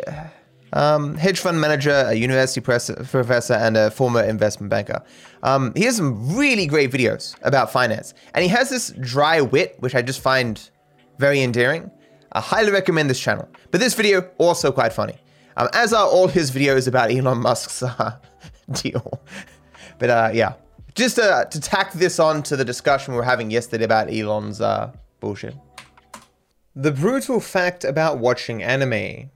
um, 0.73 1.15
hedge 1.15 1.39
fund 1.39 1.61
manager, 1.61 2.05
a 2.07 2.13
university 2.13 2.61
professor, 2.61 3.53
and 3.53 3.77
a 3.77 3.91
former 3.91 4.23
investment 4.23 4.69
banker. 4.69 5.01
Um, 5.43 5.73
he 5.75 5.83
has 5.83 5.97
some 5.97 6.35
really 6.35 6.65
great 6.65 6.91
videos 6.91 7.35
about 7.43 7.71
finance, 7.71 8.13
and 8.33 8.43
he 8.43 8.49
has 8.49 8.69
this 8.69 8.91
dry 8.99 9.41
wit, 9.41 9.75
which 9.79 9.95
I 9.95 10.01
just 10.01 10.21
find 10.21 10.69
very 11.19 11.41
endearing. 11.41 11.89
I 12.31 12.41
highly 12.41 12.71
recommend 12.71 13.09
this 13.09 13.19
channel. 13.19 13.47
But 13.71 13.79
this 13.79 13.93
video 13.93 14.29
also 14.39 14.71
quite 14.71 14.93
funny, 14.93 15.15
um, 15.57 15.69
as 15.73 15.93
are 15.93 16.07
all 16.07 16.27
his 16.27 16.51
videos 16.51 16.87
about 16.87 17.11
Elon 17.11 17.39
Musk's 17.39 17.83
uh, 17.83 18.17
deal. 18.71 19.21
but 19.99 20.09
uh, 20.09 20.31
yeah, 20.33 20.53
just 20.95 21.19
uh, 21.19 21.45
to 21.45 21.59
tack 21.59 21.93
this 21.93 22.19
on 22.19 22.41
to 22.43 22.55
the 22.55 22.65
discussion 22.65 23.13
we 23.13 23.17
were 23.17 23.23
having 23.25 23.51
yesterday 23.51 23.83
about 23.83 24.11
Elon's 24.11 24.61
uh, 24.61 24.91
bullshit. 25.19 25.55
The 26.75 26.91
brutal 26.91 27.39
fact 27.39 27.83
about 27.83 28.17
watching 28.17 28.63
anime 28.63 29.29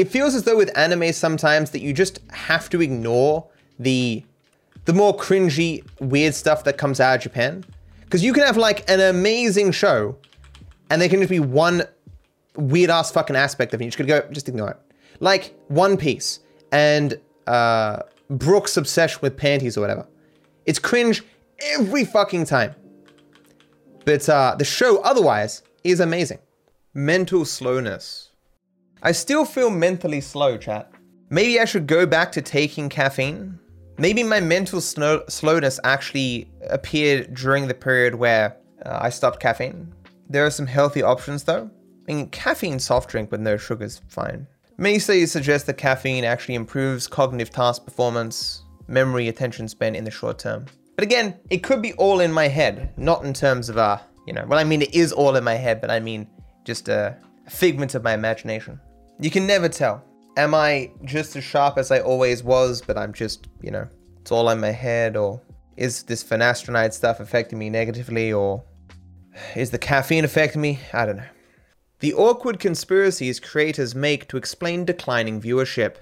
it 0.00 0.08
feels 0.08 0.34
as 0.34 0.44
though 0.44 0.56
with 0.56 0.76
anime 0.78 1.12
sometimes 1.12 1.72
that 1.72 1.80
you 1.80 1.92
just 1.92 2.20
have 2.30 2.70
to 2.70 2.80
ignore 2.80 3.46
the 3.78 4.24
the 4.86 4.94
more 4.94 5.14
cringy, 5.14 5.84
weird 6.00 6.34
stuff 6.34 6.64
that 6.64 6.78
comes 6.78 7.00
out 7.00 7.16
of 7.16 7.20
Japan. 7.20 7.64
Because 8.00 8.24
you 8.24 8.32
can 8.32 8.42
have 8.44 8.56
like 8.56 8.88
an 8.90 8.98
amazing 8.98 9.72
show, 9.72 10.16
and 10.88 11.02
there 11.02 11.08
can 11.10 11.18
just 11.20 11.28
be 11.28 11.38
one 11.38 11.82
weird 12.56 12.88
ass 12.88 13.10
fucking 13.10 13.36
aspect 13.36 13.74
of 13.74 13.82
it. 13.82 13.84
You 13.84 13.90
just 13.90 13.98
gotta 13.98 14.22
go, 14.22 14.32
just 14.32 14.48
ignore 14.48 14.70
it. 14.70 14.78
Like 15.20 15.54
One 15.68 15.98
Piece 15.98 16.40
and 16.72 17.20
uh, 17.46 18.00
Brook's 18.30 18.78
obsession 18.78 19.18
with 19.20 19.36
panties 19.36 19.76
or 19.76 19.82
whatever. 19.82 20.06
It's 20.64 20.78
cringe 20.78 21.22
every 21.60 22.06
fucking 22.06 22.46
time. 22.46 22.74
But 24.06 24.26
uh, 24.30 24.56
the 24.58 24.64
show 24.64 25.02
otherwise 25.02 25.62
is 25.84 26.00
amazing. 26.00 26.38
Mental 26.94 27.44
slowness. 27.44 28.30
I 29.00 29.12
still 29.12 29.44
feel 29.44 29.70
mentally 29.70 30.20
slow, 30.20 30.56
chat. 30.56 30.90
Maybe 31.28 31.60
I 31.60 31.64
should 31.64 31.86
go 31.86 32.04
back 32.04 32.32
to 32.32 32.42
taking 32.42 32.88
caffeine. 32.88 33.60
Maybe 33.96 34.24
my 34.24 34.40
mental 34.40 34.80
snow- 34.80 35.22
slowness 35.28 35.78
actually 35.84 36.50
appeared 36.68 37.32
during 37.34 37.68
the 37.68 37.74
period 37.74 38.16
where 38.16 38.56
uh, 38.84 38.98
I 39.02 39.10
stopped 39.10 39.38
caffeine. 39.38 39.94
There 40.28 40.44
are 40.44 40.50
some 40.50 40.66
healthy 40.66 41.00
options 41.00 41.44
though. 41.44 41.70
I 42.08 42.12
mean, 42.12 42.28
caffeine 42.30 42.80
soft 42.80 43.08
drink 43.08 43.30
with 43.30 43.40
no 43.40 43.56
sugar 43.56 43.84
is 43.84 44.00
fine. 44.08 44.48
Many 44.76 44.98
studies 44.98 45.30
suggest 45.30 45.66
that 45.66 45.78
caffeine 45.78 46.24
actually 46.24 46.56
improves 46.56 47.06
cognitive 47.06 47.50
task 47.50 47.84
performance, 47.84 48.64
memory, 48.88 49.28
attention 49.28 49.68
span 49.68 49.94
in 49.94 50.02
the 50.02 50.10
short 50.10 50.40
term. 50.40 50.66
But 50.96 51.04
again, 51.04 51.38
it 51.50 51.58
could 51.62 51.82
be 51.82 51.92
all 51.92 52.18
in 52.18 52.32
my 52.32 52.48
head, 52.48 52.92
not 52.96 53.24
in 53.24 53.32
terms 53.32 53.68
of, 53.68 53.78
uh, 53.78 53.98
you 54.26 54.32
know, 54.32 54.44
well, 54.48 54.58
I 54.58 54.64
mean, 54.64 54.82
it 54.82 54.92
is 54.92 55.12
all 55.12 55.36
in 55.36 55.44
my 55.44 55.54
head, 55.54 55.80
but 55.80 55.92
I 55.92 56.00
mean 56.00 56.26
just 56.70 56.88
a 56.88 57.16
figment 57.48 57.96
of 57.96 58.04
my 58.04 58.14
imagination. 58.14 58.78
You 59.18 59.28
can 59.28 59.44
never 59.44 59.68
tell. 59.68 60.04
Am 60.36 60.54
I 60.54 60.92
just 61.04 61.34
as 61.34 61.42
sharp 61.42 61.78
as 61.78 61.90
I 61.90 61.98
always 61.98 62.44
was, 62.44 62.80
but 62.80 62.96
I'm 62.96 63.12
just, 63.12 63.48
you 63.60 63.72
know, 63.72 63.88
it's 64.20 64.30
all 64.30 64.48
in 64.50 64.60
my 64.60 64.70
head, 64.70 65.16
or 65.16 65.42
is 65.76 66.04
this 66.04 66.22
finasteride 66.22 66.92
stuff 66.92 67.18
affecting 67.18 67.58
me 67.58 67.70
negatively, 67.70 68.32
or 68.32 68.62
is 69.56 69.72
the 69.72 69.78
caffeine 69.78 70.24
affecting 70.24 70.62
me? 70.62 70.78
I 70.92 71.06
don't 71.06 71.16
know. 71.16 71.32
The 71.98 72.14
awkward 72.14 72.60
conspiracies 72.60 73.40
creators 73.40 73.96
make 73.96 74.28
to 74.28 74.36
explain 74.36 74.84
declining 74.84 75.42
viewership. 75.42 75.96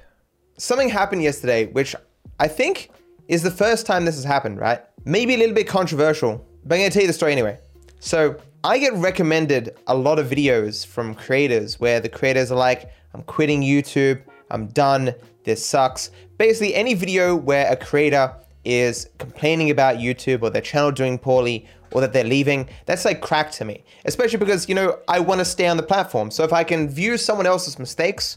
Something 0.58 0.90
happened 0.90 1.22
yesterday, 1.22 1.64
which 1.72 1.96
I 2.38 2.48
think 2.48 2.90
is 3.26 3.42
the 3.42 3.50
first 3.50 3.86
time 3.86 4.04
this 4.04 4.16
has 4.16 4.24
happened, 4.24 4.58
right? 4.60 4.82
Maybe 5.06 5.34
a 5.34 5.38
little 5.38 5.54
bit 5.54 5.66
controversial, 5.66 6.46
but 6.62 6.74
I'm 6.74 6.82
gonna 6.82 6.90
tell 6.90 7.06
you 7.06 7.08
the 7.08 7.14
story 7.14 7.32
anyway. 7.32 7.58
So, 8.00 8.36
I 8.68 8.76
get 8.76 8.92
recommended 8.92 9.78
a 9.86 9.94
lot 9.94 10.18
of 10.18 10.28
videos 10.28 10.84
from 10.84 11.14
creators 11.14 11.80
where 11.80 12.00
the 12.00 12.08
creators 12.10 12.52
are 12.52 12.58
like, 12.58 12.92
I'm 13.14 13.22
quitting 13.22 13.62
YouTube, 13.62 14.20
I'm 14.50 14.66
done, 14.66 15.14
this 15.44 15.64
sucks. 15.64 16.10
Basically, 16.36 16.74
any 16.74 16.92
video 16.92 17.34
where 17.34 17.72
a 17.72 17.76
creator 17.76 18.30
is 18.66 19.08
complaining 19.16 19.70
about 19.70 19.96
YouTube 19.96 20.42
or 20.42 20.50
their 20.50 20.60
channel 20.60 20.92
doing 20.92 21.16
poorly 21.16 21.66
or 21.92 22.02
that 22.02 22.12
they're 22.12 22.24
leaving, 22.24 22.68
that's 22.84 23.06
like 23.06 23.22
crack 23.22 23.50
to 23.52 23.64
me. 23.64 23.86
Especially 24.04 24.38
because, 24.38 24.68
you 24.68 24.74
know, 24.74 24.98
I 25.08 25.18
want 25.18 25.38
to 25.38 25.46
stay 25.46 25.66
on 25.66 25.78
the 25.78 25.82
platform. 25.82 26.30
So 26.30 26.44
if 26.44 26.52
I 26.52 26.62
can 26.62 26.90
view 26.90 27.16
someone 27.16 27.46
else's 27.46 27.78
mistakes, 27.78 28.36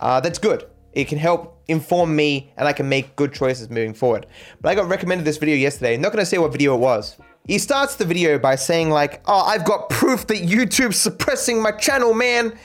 uh, 0.00 0.18
that's 0.18 0.40
good. 0.40 0.64
It 0.92 1.04
can 1.04 1.18
help 1.18 1.62
inform 1.68 2.16
me 2.16 2.52
and 2.56 2.66
I 2.66 2.72
can 2.72 2.88
make 2.88 3.14
good 3.14 3.32
choices 3.32 3.70
moving 3.70 3.94
forward. 3.94 4.26
But 4.60 4.70
I 4.70 4.74
got 4.74 4.88
recommended 4.88 5.24
this 5.24 5.36
video 5.36 5.54
yesterday. 5.54 5.94
I'm 5.94 6.00
not 6.00 6.10
going 6.10 6.22
to 6.22 6.26
say 6.26 6.38
what 6.38 6.50
video 6.50 6.74
it 6.74 6.80
was. 6.80 7.16
He 7.48 7.58
starts 7.58 7.96
the 7.96 8.04
video 8.04 8.38
by 8.38 8.56
saying 8.56 8.90
like, 8.90 9.22
oh, 9.24 9.40
I've 9.40 9.64
got 9.64 9.88
proof 9.88 10.26
that 10.26 10.36
YouTube's 10.36 11.00
suppressing 11.00 11.62
my 11.62 11.70
channel, 11.70 12.12
man. 12.12 12.56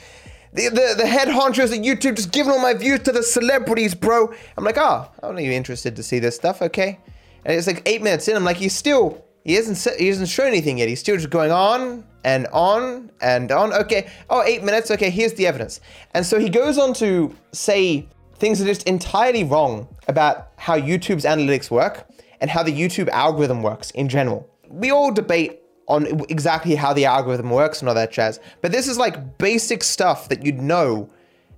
The, 0.52 0.68
the, 0.68 0.94
the 0.98 1.06
head 1.06 1.28
honchos 1.28 1.76
at 1.76 1.82
YouTube 1.82 2.16
just 2.16 2.32
giving 2.32 2.52
all 2.52 2.60
my 2.60 2.74
views 2.74 3.00
to 3.00 3.12
the 3.12 3.22
celebrities, 3.22 3.94
bro. 3.94 4.32
I'm 4.58 4.62
like, 4.62 4.76
oh, 4.76 5.10
I'm 5.22 5.32
not 5.32 5.40
even 5.40 5.54
interested 5.54 5.96
to 5.96 6.02
see 6.02 6.18
this 6.18 6.36
stuff, 6.36 6.60
okay? 6.60 7.00
And 7.46 7.56
it's 7.56 7.66
like 7.66 7.82
eight 7.86 8.02
minutes 8.02 8.28
in. 8.28 8.36
I'm 8.36 8.44
like, 8.44 8.58
he's 8.58 8.74
still, 8.74 9.24
he 9.42 9.54
hasn't, 9.54 9.98
he 9.98 10.06
hasn't 10.08 10.28
shown 10.28 10.48
anything 10.48 10.76
yet. 10.76 10.88
He's 10.88 11.00
still 11.00 11.16
just 11.16 11.30
going 11.30 11.50
on 11.50 12.04
and 12.22 12.46
on 12.48 13.10
and 13.22 13.50
on. 13.50 13.72
Okay, 13.72 14.10
oh, 14.28 14.42
eight 14.42 14.62
minutes. 14.64 14.90
Okay, 14.90 15.08
here's 15.08 15.32
the 15.32 15.46
evidence. 15.46 15.80
And 16.12 16.26
so 16.26 16.38
he 16.38 16.50
goes 16.50 16.76
on 16.76 16.92
to 16.94 17.34
say 17.52 18.06
things 18.34 18.58
that 18.58 18.66
are 18.66 18.74
just 18.74 18.86
entirely 18.86 19.44
wrong 19.44 19.88
about 20.08 20.50
how 20.56 20.78
YouTube's 20.78 21.24
analytics 21.24 21.70
work 21.70 22.06
and 22.42 22.50
how 22.50 22.62
the 22.62 22.72
YouTube 22.72 23.08
algorithm 23.08 23.62
works 23.62 23.90
in 23.92 24.10
general. 24.10 24.50
We 24.68 24.90
all 24.90 25.12
debate 25.12 25.60
on 25.86 26.22
exactly 26.30 26.74
how 26.74 26.92
the 26.92 27.04
algorithm 27.04 27.50
works 27.50 27.80
and 27.80 27.88
all 27.88 27.94
that 27.94 28.12
jazz. 28.12 28.40
But 28.62 28.72
this 28.72 28.88
is 28.88 28.98
like 28.98 29.38
basic 29.38 29.82
stuff 29.82 30.28
that 30.28 30.44
you'd 30.44 30.60
know, 30.60 31.10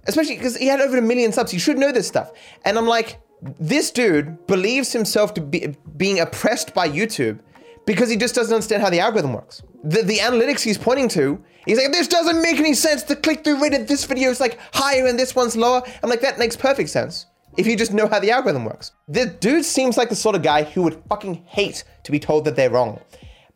especially 0.06 0.36
because 0.36 0.56
he 0.56 0.66
had 0.66 0.80
over 0.80 0.96
a 0.96 1.02
million 1.02 1.32
subs. 1.32 1.52
You 1.52 1.60
should 1.60 1.78
know 1.78 1.92
this 1.92 2.08
stuff. 2.08 2.32
And 2.64 2.76
I'm 2.76 2.86
like, 2.86 3.20
this 3.42 3.90
dude 3.90 4.46
believes 4.46 4.92
himself 4.92 5.34
to 5.34 5.40
be 5.40 5.76
being 5.96 6.20
oppressed 6.20 6.74
by 6.74 6.88
YouTube 6.88 7.38
because 7.84 8.10
he 8.10 8.16
just 8.16 8.34
doesn't 8.34 8.52
understand 8.52 8.82
how 8.82 8.90
the 8.90 9.00
algorithm 9.00 9.32
works. 9.32 9.62
The, 9.84 10.02
the 10.02 10.18
analytics 10.18 10.62
he's 10.62 10.78
pointing 10.78 11.08
to, 11.10 11.42
he's 11.64 11.78
like, 11.78 11.92
this 11.92 12.08
doesn't 12.08 12.42
make 12.42 12.58
any 12.58 12.74
sense. 12.74 13.04
The 13.04 13.14
click-through 13.14 13.62
rate 13.62 13.74
of 13.74 13.86
this 13.86 14.04
video 14.04 14.30
is 14.30 14.40
like 14.40 14.58
higher 14.74 15.06
and 15.06 15.18
this 15.18 15.36
one's 15.36 15.56
lower. 15.56 15.82
I'm 16.02 16.10
like, 16.10 16.22
that 16.22 16.38
makes 16.38 16.56
perfect 16.56 16.88
sense 16.90 17.26
if 17.56 17.66
you 17.66 17.76
just 17.76 17.92
know 17.92 18.06
how 18.06 18.18
the 18.18 18.30
algorithm 18.30 18.64
works. 18.64 18.92
The 19.08 19.26
dude 19.26 19.64
seems 19.64 19.96
like 19.96 20.08
the 20.08 20.16
sort 20.16 20.36
of 20.36 20.42
guy 20.42 20.64
who 20.64 20.82
would 20.82 21.02
fucking 21.08 21.34
hate 21.46 21.84
to 22.04 22.12
be 22.12 22.18
told 22.18 22.44
that 22.44 22.56
they're 22.56 22.70
wrong. 22.70 23.00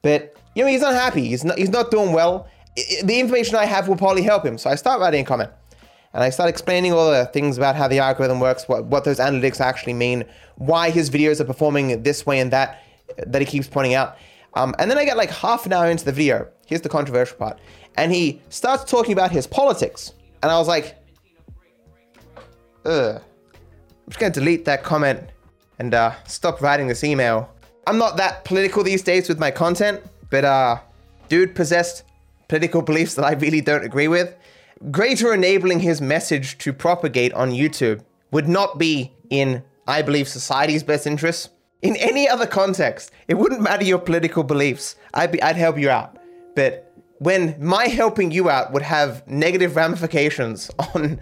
But 0.03 0.37
you 0.55 0.65
know, 0.65 0.71
he's 0.71 0.83
unhappy. 0.83 1.29
He's 1.29 1.45
not, 1.45 1.59
he's 1.59 1.71
not 1.71 1.91
doing 1.91 2.13
well. 2.13 2.49
The 3.05 3.21
information 3.21 3.57
I 3.57 3.67
have 3.67 3.89
will 3.89 3.97
probably 3.97 4.23
help 4.23 4.45
him. 4.45 4.59
So 4.59 4.71
I 4.71 4.75
start 4.75 5.01
writing 5.01 5.23
a 5.23 5.25
comment. 5.25 5.51
And 6.13 6.25
I 6.25 6.31
start 6.31 6.51
explaining 6.51 6.93
all 6.93 7.11
the 7.11 7.27
things 7.27 7.57
about 7.57 7.77
how 7.77 7.87
the 7.87 8.01
algorithm 8.01 8.41
works, 8.41 8.69
what, 8.69 8.85
what 8.87 9.05
those 9.05 9.19
analytics 9.19 9.61
actually 9.61 9.93
mean, 9.93 10.25
why 10.57 10.91
his 10.91 11.09
videos 11.09 11.41
are 11.41 11.45
performing 11.45 12.03
this 12.03 12.27
way 12.27 12.41
and 12.41 12.51
that, 12.51 12.83
that 13.27 13.41
he 13.41 13.47
keeps 13.47 13.69
pointing 13.69 13.95
out. 13.95 14.17
Um, 14.55 14.75
and 14.81 14.91
then 14.91 14.99
I 14.99 15.05
get 15.05 15.17
like 15.17 15.31
half 15.31 15.67
an 15.67 15.73
hour 15.73 15.89
into 15.89 16.05
the 16.05 16.13
video. 16.13 16.49
Here's 16.67 16.81
the 16.81 16.89
controversial 16.89 17.37
part. 17.37 17.61
And 17.97 18.11
he 18.13 18.43
starts 18.49 18.91
talking 18.91 19.13
about 19.13 19.31
his 19.31 19.47
politics. 19.47 20.15
And 20.43 20.51
I 20.51 20.59
was 20.59 20.67
like, 20.67 20.97
ugh. 22.85 23.23
I'm 24.11 24.15
just 24.15 24.21
going 24.23 24.33
to 24.33 24.41
delete 24.41 24.65
that 24.65 24.83
comment 24.83 25.21
and 25.79 25.95
uh, 25.95 26.13
stop 26.25 26.61
writing 26.61 26.89
this 26.89 27.05
email. 27.05 27.49
I'm 27.87 27.97
not 27.97 28.17
that 28.17 28.45
political 28.45 28.83
these 28.83 29.03
days 29.03 29.29
with 29.29 29.39
my 29.39 29.53
content, 29.53 30.03
but 30.31 30.45
uh, 30.45 30.81
dude 31.29 31.55
possessed 31.55 32.03
political 32.49 32.83
beliefs 32.83 33.15
that 33.15 33.25
I 33.25 33.35
really 33.35 33.61
don't 33.61 33.85
agree 33.85 34.09
with. 34.09 34.35
Greater 34.91 35.33
enabling 35.33 35.79
his 35.79 36.01
message 36.01 36.59
to 36.59 36.73
propagate 36.73 37.33
on 37.35 37.53
YouTube 37.53 38.03
would 38.33 38.49
not 38.49 38.79
be 38.79 39.13
in, 39.31 39.63
I 39.87 40.03
believe, 40.03 40.27
society's 40.27 40.83
best 40.83 41.07
interests. 41.07 41.49
In 41.81 41.95
any 41.95 42.29
other 42.29 42.49
context, 42.49 43.13
it 43.29 43.35
wouldn't 43.35 43.61
matter 43.61 43.85
your 43.85 44.01
political 44.01 44.43
beliefs. 44.43 44.97
I'd, 45.15 45.31
be, 45.31 45.41
I'd 45.41 45.55
help 45.55 45.79
you 45.79 45.89
out. 45.89 46.19
But 46.57 46.93
when 47.19 47.55
my 47.65 47.87
helping 47.87 48.33
you 48.33 48.51
out 48.51 48.73
would 48.73 48.83
have 48.83 49.25
negative 49.29 49.77
ramifications 49.77 50.69
on 50.97 51.21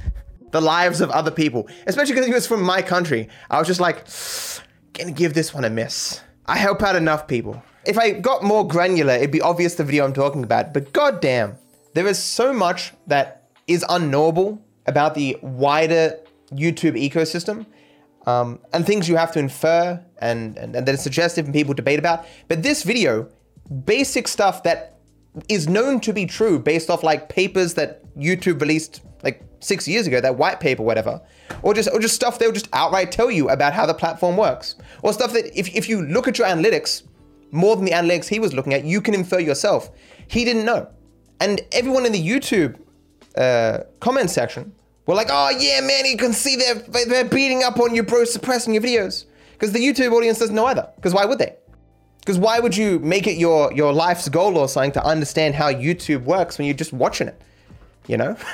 the 0.51 0.61
lives 0.61 1.01
of 1.01 1.11
other 1.11 1.31
people, 1.31 1.69
especially 1.87 2.15
because 2.15 2.27
he 2.27 2.33
was 2.33 2.47
from 2.47 2.63
my 2.63 2.83
country, 2.83 3.29
I 3.51 3.59
was 3.59 3.67
just 3.67 3.81
like, 3.81 4.07
gonna 4.95 5.13
give 5.13 5.35
this 5.35 5.53
one 5.55 5.65
a 5.65 5.71
miss. 5.71 6.21
I 6.47 6.57
help 6.57 6.83
out 6.83 6.97
enough 6.97 7.29
people 7.29 7.63
if 7.89 7.99
I 7.99 8.13
got 8.13 8.45
more 8.45 8.69
granular, 8.69 9.15
it'd 9.15 9.31
be 9.31 9.41
obvious 9.41 9.77
the 9.77 9.85
video 9.85 10.05
I'm 10.05 10.13
talking 10.13 10.45
about. 10.45 10.75
But 10.75 10.93
goddamn, 10.93 11.57
there 11.95 12.07
is 12.07 12.23
so 12.23 12.53
much 12.53 12.93
that 13.07 13.49
is 13.67 13.85
unknowable 13.89 14.63
about 14.87 15.15
the 15.15 15.39
wider 15.41 16.19
YouTube 16.53 17.01
ecosystem, 17.01 17.65
um, 18.27 18.59
and 18.75 18.87
things 18.87 19.09
you 19.09 19.17
have 19.17 19.33
to 19.33 19.39
infer 19.39 20.03
and, 20.19 20.59
and, 20.59 20.77
and 20.77 20.87
that 20.87 20.95
is 20.95 21.03
suggestive 21.03 21.47
and 21.47 21.55
people 21.55 21.73
debate 21.73 21.99
about. 21.99 22.27
But 22.47 22.63
this 22.63 22.83
video, 22.83 23.31
basic 23.87 24.29
stuff 24.29 24.65
that 24.65 24.99
is 25.49 25.67
known 25.67 26.01
to 26.01 26.13
be 26.13 26.27
true 26.27 26.59
based 26.59 26.91
off 26.91 27.03
like 27.03 27.31
papers 27.31 27.75
that 27.75 28.05
YouTube 28.17 28.61
released 28.61 29.01
six 29.61 29.89
years 29.89 30.07
ago, 30.07 30.21
that 30.21 30.37
white 30.37 30.61
paper, 30.61 30.83
whatever, 30.83 31.21
or 31.63 31.75
just 31.75 31.89
or 31.93 32.01
just 32.01 32.15
stuff 32.15 32.39
they'll 32.39 32.53
just 32.53 32.69
outright 32.73 33.11
tell 33.11 33.31
you 33.31 33.49
about 33.49 33.73
how 33.73 33.87
the 33.87 33.95
platform 33.95 34.37
works, 34.37 34.77
or 35.03 35.13
stuff 35.13 35.33
that 35.33 35.59
if, 35.59 35.75
if 35.75 35.89
you 35.89 36.03
look 36.03 36.29
at 36.29 36.39
your 36.39 36.47
analytics 36.47 37.03
more 37.51 37.77
than 37.77 37.85
the 37.85 37.93
analytics 37.93 38.27
he 38.27 38.39
was 38.39 38.53
looking 38.53 38.75
at, 38.75 38.85
you 38.85 39.01
can 39.01 39.15
infer 39.15 39.39
yourself. 39.39 39.91
He 40.29 40.45
didn't 40.45 40.65
know. 40.65 40.89
And 41.41 41.61
everyone 41.73 42.05
in 42.05 42.13
the 42.13 42.23
YouTube 42.23 42.79
uh, 43.37 43.85
comment 44.01 44.31
section 44.31 44.73
were 45.07 45.15
like, 45.15 45.29
oh 45.31 45.51
yeah, 45.51 45.81
man, 45.81 46.05
you 46.05 46.17
can 46.17 46.33
see 46.33 46.57
they're, 46.57 47.05
they're 47.07 47.25
beating 47.25 47.63
up 47.63 47.79
on 47.79 47.95
you, 47.95 48.03
bro, 48.03 48.25
suppressing 48.25 48.75
your 48.75 48.83
videos. 48.83 49.25
Because 49.53 49.73
the 49.73 49.81
YouTube 49.81 50.13
audience 50.13 50.39
doesn't 50.39 50.55
know 50.55 50.67
either. 50.67 50.89
Because 50.97 51.15
why 51.15 51.25
would 51.25 51.39
they? 51.39 51.57
Because 52.21 52.39
why 52.39 52.61
would 52.61 52.77
you 52.77 52.99
make 53.01 53.27
it 53.27 53.39
your, 53.39 53.73
your 53.73 53.93
life's 53.93 54.29
goal 54.29 54.59
or 54.59 54.69
something 54.69 54.93
to 54.93 55.05
understand 55.05 55.55
how 55.55 55.73
YouTube 55.73 56.25
works 56.25 56.59
when 56.59 56.67
you're 56.67 56.77
just 56.77 56.93
watching 56.93 57.27
it? 57.29 57.41
You 58.07 58.19
know? 58.19 58.37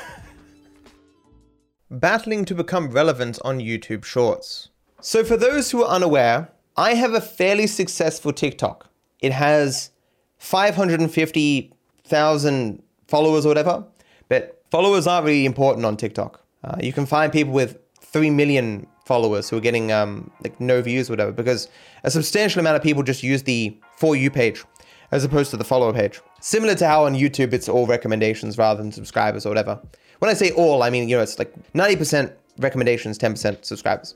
Battling 2.00 2.44
to 2.46 2.56
become 2.56 2.90
relevant 2.90 3.38
on 3.44 3.60
YouTube 3.60 4.04
Shorts. 4.04 4.70
So, 5.00 5.22
for 5.22 5.36
those 5.36 5.70
who 5.70 5.84
are 5.84 5.88
unaware, 5.88 6.50
I 6.76 6.94
have 6.94 7.14
a 7.14 7.20
fairly 7.20 7.68
successful 7.68 8.32
TikTok. 8.32 8.90
It 9.20 9.30
has 9.30 9.90
550,000 10.38 12.82
followers 13.06 13.46
or 13.46 13.48
whatever, 13.48 13.84
but 14.28 14.60
followers 14.72 15.06
aren't 15.06 15.26
really 15.26 15.46
important 15.46 15.86
on 15.86 15.96
TikTok. 15.96 16.44
Uh, 16.64 16.74
you 16.80 16.92
can 16.92 17.06
find 17.06 17.32
people 17.32 17.52
with 17.52 17.78
3 18.00 18.30
million 18.30 18.88
followers 19.06 19.48
who 19.48 19.58
are 19.58 19.60
getting 19.60 19.92
um, 19.92 20.32
like 20.42 20.60
no 20.60 20.82
views 20.82 21.08
or 21.08 21.12
whatever 21.12 21.30
because 21.30 21.68
a 22.02 22.10
substantial 22.10 22.58
amount 22.58 22.74
of 22.74 22.82
people 22.82 23.04
just 23.04 23.22
use 23.22 23.44
the 23.44 23.78
For 23.98 24.16
You 24.16 24.32
page 24.32 24.64
as 25.12 25.22
opposed 25.22 25.52
to 25.52 25.56
the 25.56 25.64
follower 25.64 25.92
page. 25.92 26.20
Similar 26.44 26.74
to 26.74 26.86
how 26.86 27.06
on 27.06 27.14
YouTube 27.14 27.54
it's 27.54 27.70
all 27.70 27.86
recommendations 27.86 28.58
rather 28.58 28.82
than 28.82 28.92
subscribers 28.92 29.46
or 29.46 29.48
whatever. 29.48 29.80
When 30.18 30.30
I 30.30 30.34
say 30.34 30.50
all, 30.50 30.82
I 30.82 30.90
mean, 30.90 31.08
you 31.08 31.16
know, 31.16 31.22
it's 31.22 31.38
like 31.38 31.54
90% 31.72 32.30
recommendations, 32.58 33.18
10% 33.18 33.64
subscribers. 33.64 34.14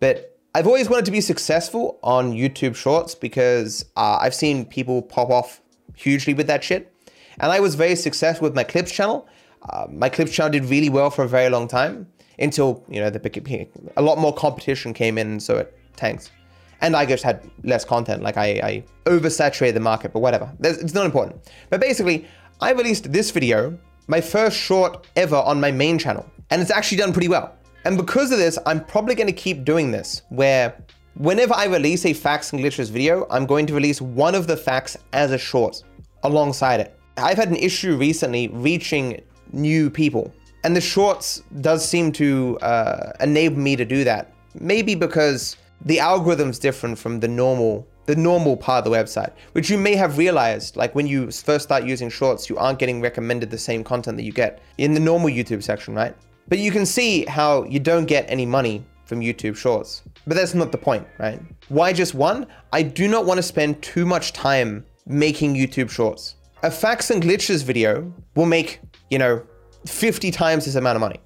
But 0.00 0.36
I've 0.56 0.66
always 0.66 0.90
wanted 0.90 1.04
to 1.04 1.12
be 1.12 1.20
successful 1.20 2.00
on 2.02 2.32
YouTube 2.32 2.74
Shorts 2.74 3.14
because 3.14 3.84
uh, 3.96 4.18
I've 4.20 4.34
seen 4.34 4.64
people 4.64 5.02
pop 5.02 5.30
off 5.30 5.60
hugely 5.94 6.34
with 6.34 6.48
that 6.48 6.64
shit. 6.64 6.92
And 7.38 7.52
I 7.52 7.60
was 7.60 7.76
very 7.76 7.94
successful 7.94 8.46
with 8.46 8.56
my 8.56 8.64
Clips 8.64 8.90
channel. 8.90 9.28
Uh, 9.70 9.86
my 9.88 10.08
Clips 10.08 10.32
channel 10.32 10.50
did 10.50 10.64
really 10.64 10.88
well 10.88 11.10
for 11.10 11.22
a 11.22 11.28
very 11.28 11.48
long 11.48 11.68
time 11.68 12.08
until, 12.40 12.84
you 12.88 13.00
know, 13.00 13.08
the, 13.08 13.68
a 13.96 14.02
lot 14.02 14.18
more 14.18 14.34
competition 14.34 14.92
came 14.92 15.16
in, 15.16 15.38
so 15.38 15.58
it 15.58 15.78
tanks. 15.94 16.32
And 16.82 16.96
I 16.96 17.06
just 17.06 17.22
had 17.22 17.48
less 17.62 17.84
content, 17.84 18.22
like 18.22 18.36
I, 18.36 18.48
I 18.70 18.84
oversaturated 19.04 19.74
the 19.74 19.80
market, 19.80 20.12
but 20.12 20.18
whatever. 20.18 20.52
It's 20.60 20.94
not 20.94 21.06
important. 21.06 21.48
But 21.70 21.80
basically, 21.80 22.26
I 22.60 22.72
released 22.72 23.12
this 23.12 23.30
video, 23.30 23.78
my 24.08 24.20
first 24.20 24.56
short 24.56 25.06
ever 25.16 25.36
on 25.36 25.60
my 25.60 25.70
main 25.70 25.96
channel, 25.96 26.26
and 26.50 26.60
it's 26.60 26.72
actually 26.72 26.98
done 26.98 27.12
pretty 27.12 27.28
well. 27.28 27.56
And 27.84 27.96
because 27.96 28.32
of 28.32 28.38
this, 28.38 28.58
I'm 28.66 28.84
probably 28.84 29.14
going 29.14 29.28
to 29.28 29.32
keep 29.32 29.64
doing 29.64 29.92
this, 29.92 30.22
where 30.28 30.76
whenever 31.14 31.54
I 31.54 31.66
release 31.66 32.04
a 32.04 32.12
facts 32.12 32.52
and 32.52 32.60
glitches 32.60 32.90
video, 32.90 33.26
I'm 33.30 33.46
going 33.46 33.66
to 33.66 33.74
release 33.74 34.00
one 34.00 34.34
of 34.34 34.46
the 34.46 34.56
facts 34.56 34.96
as 35.12 35.30
a 35.30 35.38
short 35.38 35.82
alongside 36.24 36.80
it. 36.80 36.98
I've 37.16 37.36
had 37.36 37.48
an 37.48 37.56
issue 37.56 37.96
recently 37.96 38.48
reaching 38.48 39.22
new 39.52 39.88
people, 39.88 40.32
and 40.64 40.74
the 40.74 40.80
shorts 40.80 41.42
does 41.60 41.88
seem 41.88 42.10
to 42.12 42.58
uh, 42.60 43.12
enable 43.20 43.58
me 43.58 43.76
to 43.76 43.84
do 43.84 44.02
that. 44.04 44.32
Maybe 44.54 44.94
because 44.94 45.56
the 45.84 45.98
algorithm's 45.98 46.58
different 46.58 46.98
from 46.98 47.20
the 47.20 47.28
normal 47.28 47.86
the 48.06 48.16
normal 48.16 48.56
part 48.56 48.84
of 48.84 48.90
the 48.90 48.98
website, 48.98 49.30
which 49.52 49.70
you 49.70 49.78
may 49.78 49.94
have 49.94 50.18
realized, 50.18 50.76
like 50.76 50.92
when 50.92 51.06
you 51.06 51.30
first 51.30 51.62
start 51.62 51.84
using 51.84 52.10
shorts, 52.10 52.50
you 52.50 52.58
aren't 52.58 52.80
getting 52.80 53.00
recommended 53.00 53.48
the 53.48 53.58
same 53.58 53.84
content 53.84 54.16
that 54.16 54.24
you 54.24 54.32
get 54.32 54.60
in 54.78 54.92
the 54.92 54.98
normal 54.98 55.28
YouTube 55.28 55.62
section, 55.62 55.94
right? 55.94 56.12
But 56.48 56.58
you 56.58 56.72
can 56.72 56.84
see 56.84 57.24
how 57.26 57.62
you 57.64 57.78
don't 57.78 58.06
get 58.06 58.28
any 58.28 58.44
money 58.44 58.84
from 59.04 59.20
YouTube 59.20 59.56
Shorts. 59.56 60.02
But 60.26 60.36
that's 60.36 60.54
not 60.54 60.72
the 60.72 60.78
point, 60.78 61.06
right? 61.18 61.40
Why 61.68 61.92
just 61.92 62.14
one? 62.14 62.46
I 62.72 62.82
do 62.82 63.08
not 63.08 63.24
want 63.24 63.38
to 63.38 63.42
spend 63.42 63.82
too 63.82 64.06
much 64.06 64.32
time 64.32 64.84
making 65.06 65.54
YouTube 65.54 65.90
Shorts. 65.90 66.36
A 66.62 66.70
facts 66.70 67.10
and 67.10 67.22
glitches 67.22 67.64
video 67.64 68.12
will 68.36 68.46
make, 68.46 68.80
you 69.10 69.18
know, 69.18 69.42
50 69.86 70.30
times 70.30 70.64
this 70.64 70.76
amount 70.76 70.96
of 70.96 71.00
money. 71.00 71.20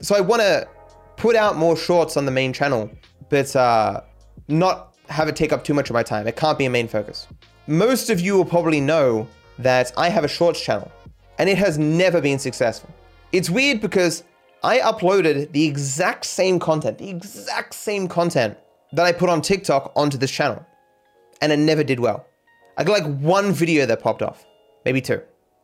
So 0.00 0.14
I 0.14 0.20
want 0.20 0.42
to 0.42 0.68
put 1.16 1.36
out 1.36 1.56
more 1.56 1.76
shorts 1.76 2.16
on 2.16 2.24
the 2.24 2.30
main 2.30 2.52
channel, 2.52 2.90
but 3.28 3.54
uh, 3.56 4.00
not 4.48 4.94
have 5.08 5.28
it 5.28 5.36
take 5.36 5.52
up 5.52 5.64
too 5.64 5.74
much 5.74 5.90
of 5.90 5.94
my 5.94 6.02
time. 6.02 6.26
It 6.26 6.36
can't 6.36 6.58
be 6.58 6.64
a 6.64 6.70
main 6.70 6.88
focus. 6.88 7.26
Most 7.66 8.10
of 8.10 8.20
you 8.20 8.36
will 8.36 8.44
probably 8.44 8.80
know 8.80 9.26
that 9.58 9.92
I 9.96 10.08
have 10.08 10.24
a 10.24 10.28
shorts 10.28 10.60
channel, 10.60 10.90
and 11.38 11.48
it 11.48 11.58
has 11.58 11.78
never 11.78 12.20
been 12.20 12.38
successful. 12.38 12.90
It's 13.32 13.50
weird 13.50 13.80
because 13.80 14.24
I 14.62 14.78
uploaded 14.78 15.52
the 15.52 15.64
exact 15.64 16.24
same 16.24 16.58
content, 16.58 16.98
the 16.98 17.08
exact 17.08 17.74
same 17.74 18.08
content 18.08 18.56
that 18.92 19.04
I 19.04 19.12
put 19.12 19.28
on 19.28 19.42
TikTok 19.42 19.92
onto 19.96 20.18
this 20.18 20.30
channel, 20.30 20.64
and 21.40 21.52
it 21.52 21.58
never 21.58 21.84
did 21.84 22.00
well. 22.00 22.26
I 22.76 22.84
got 22.84 23.02
like 23.02 23.18
one 23.20 23.52
video 23.52 23.86
that 23.86 24.00
popped 24.00 24.22
off, 24.22 24.44
maybe 24.84 25.00
two, 25.00 25.22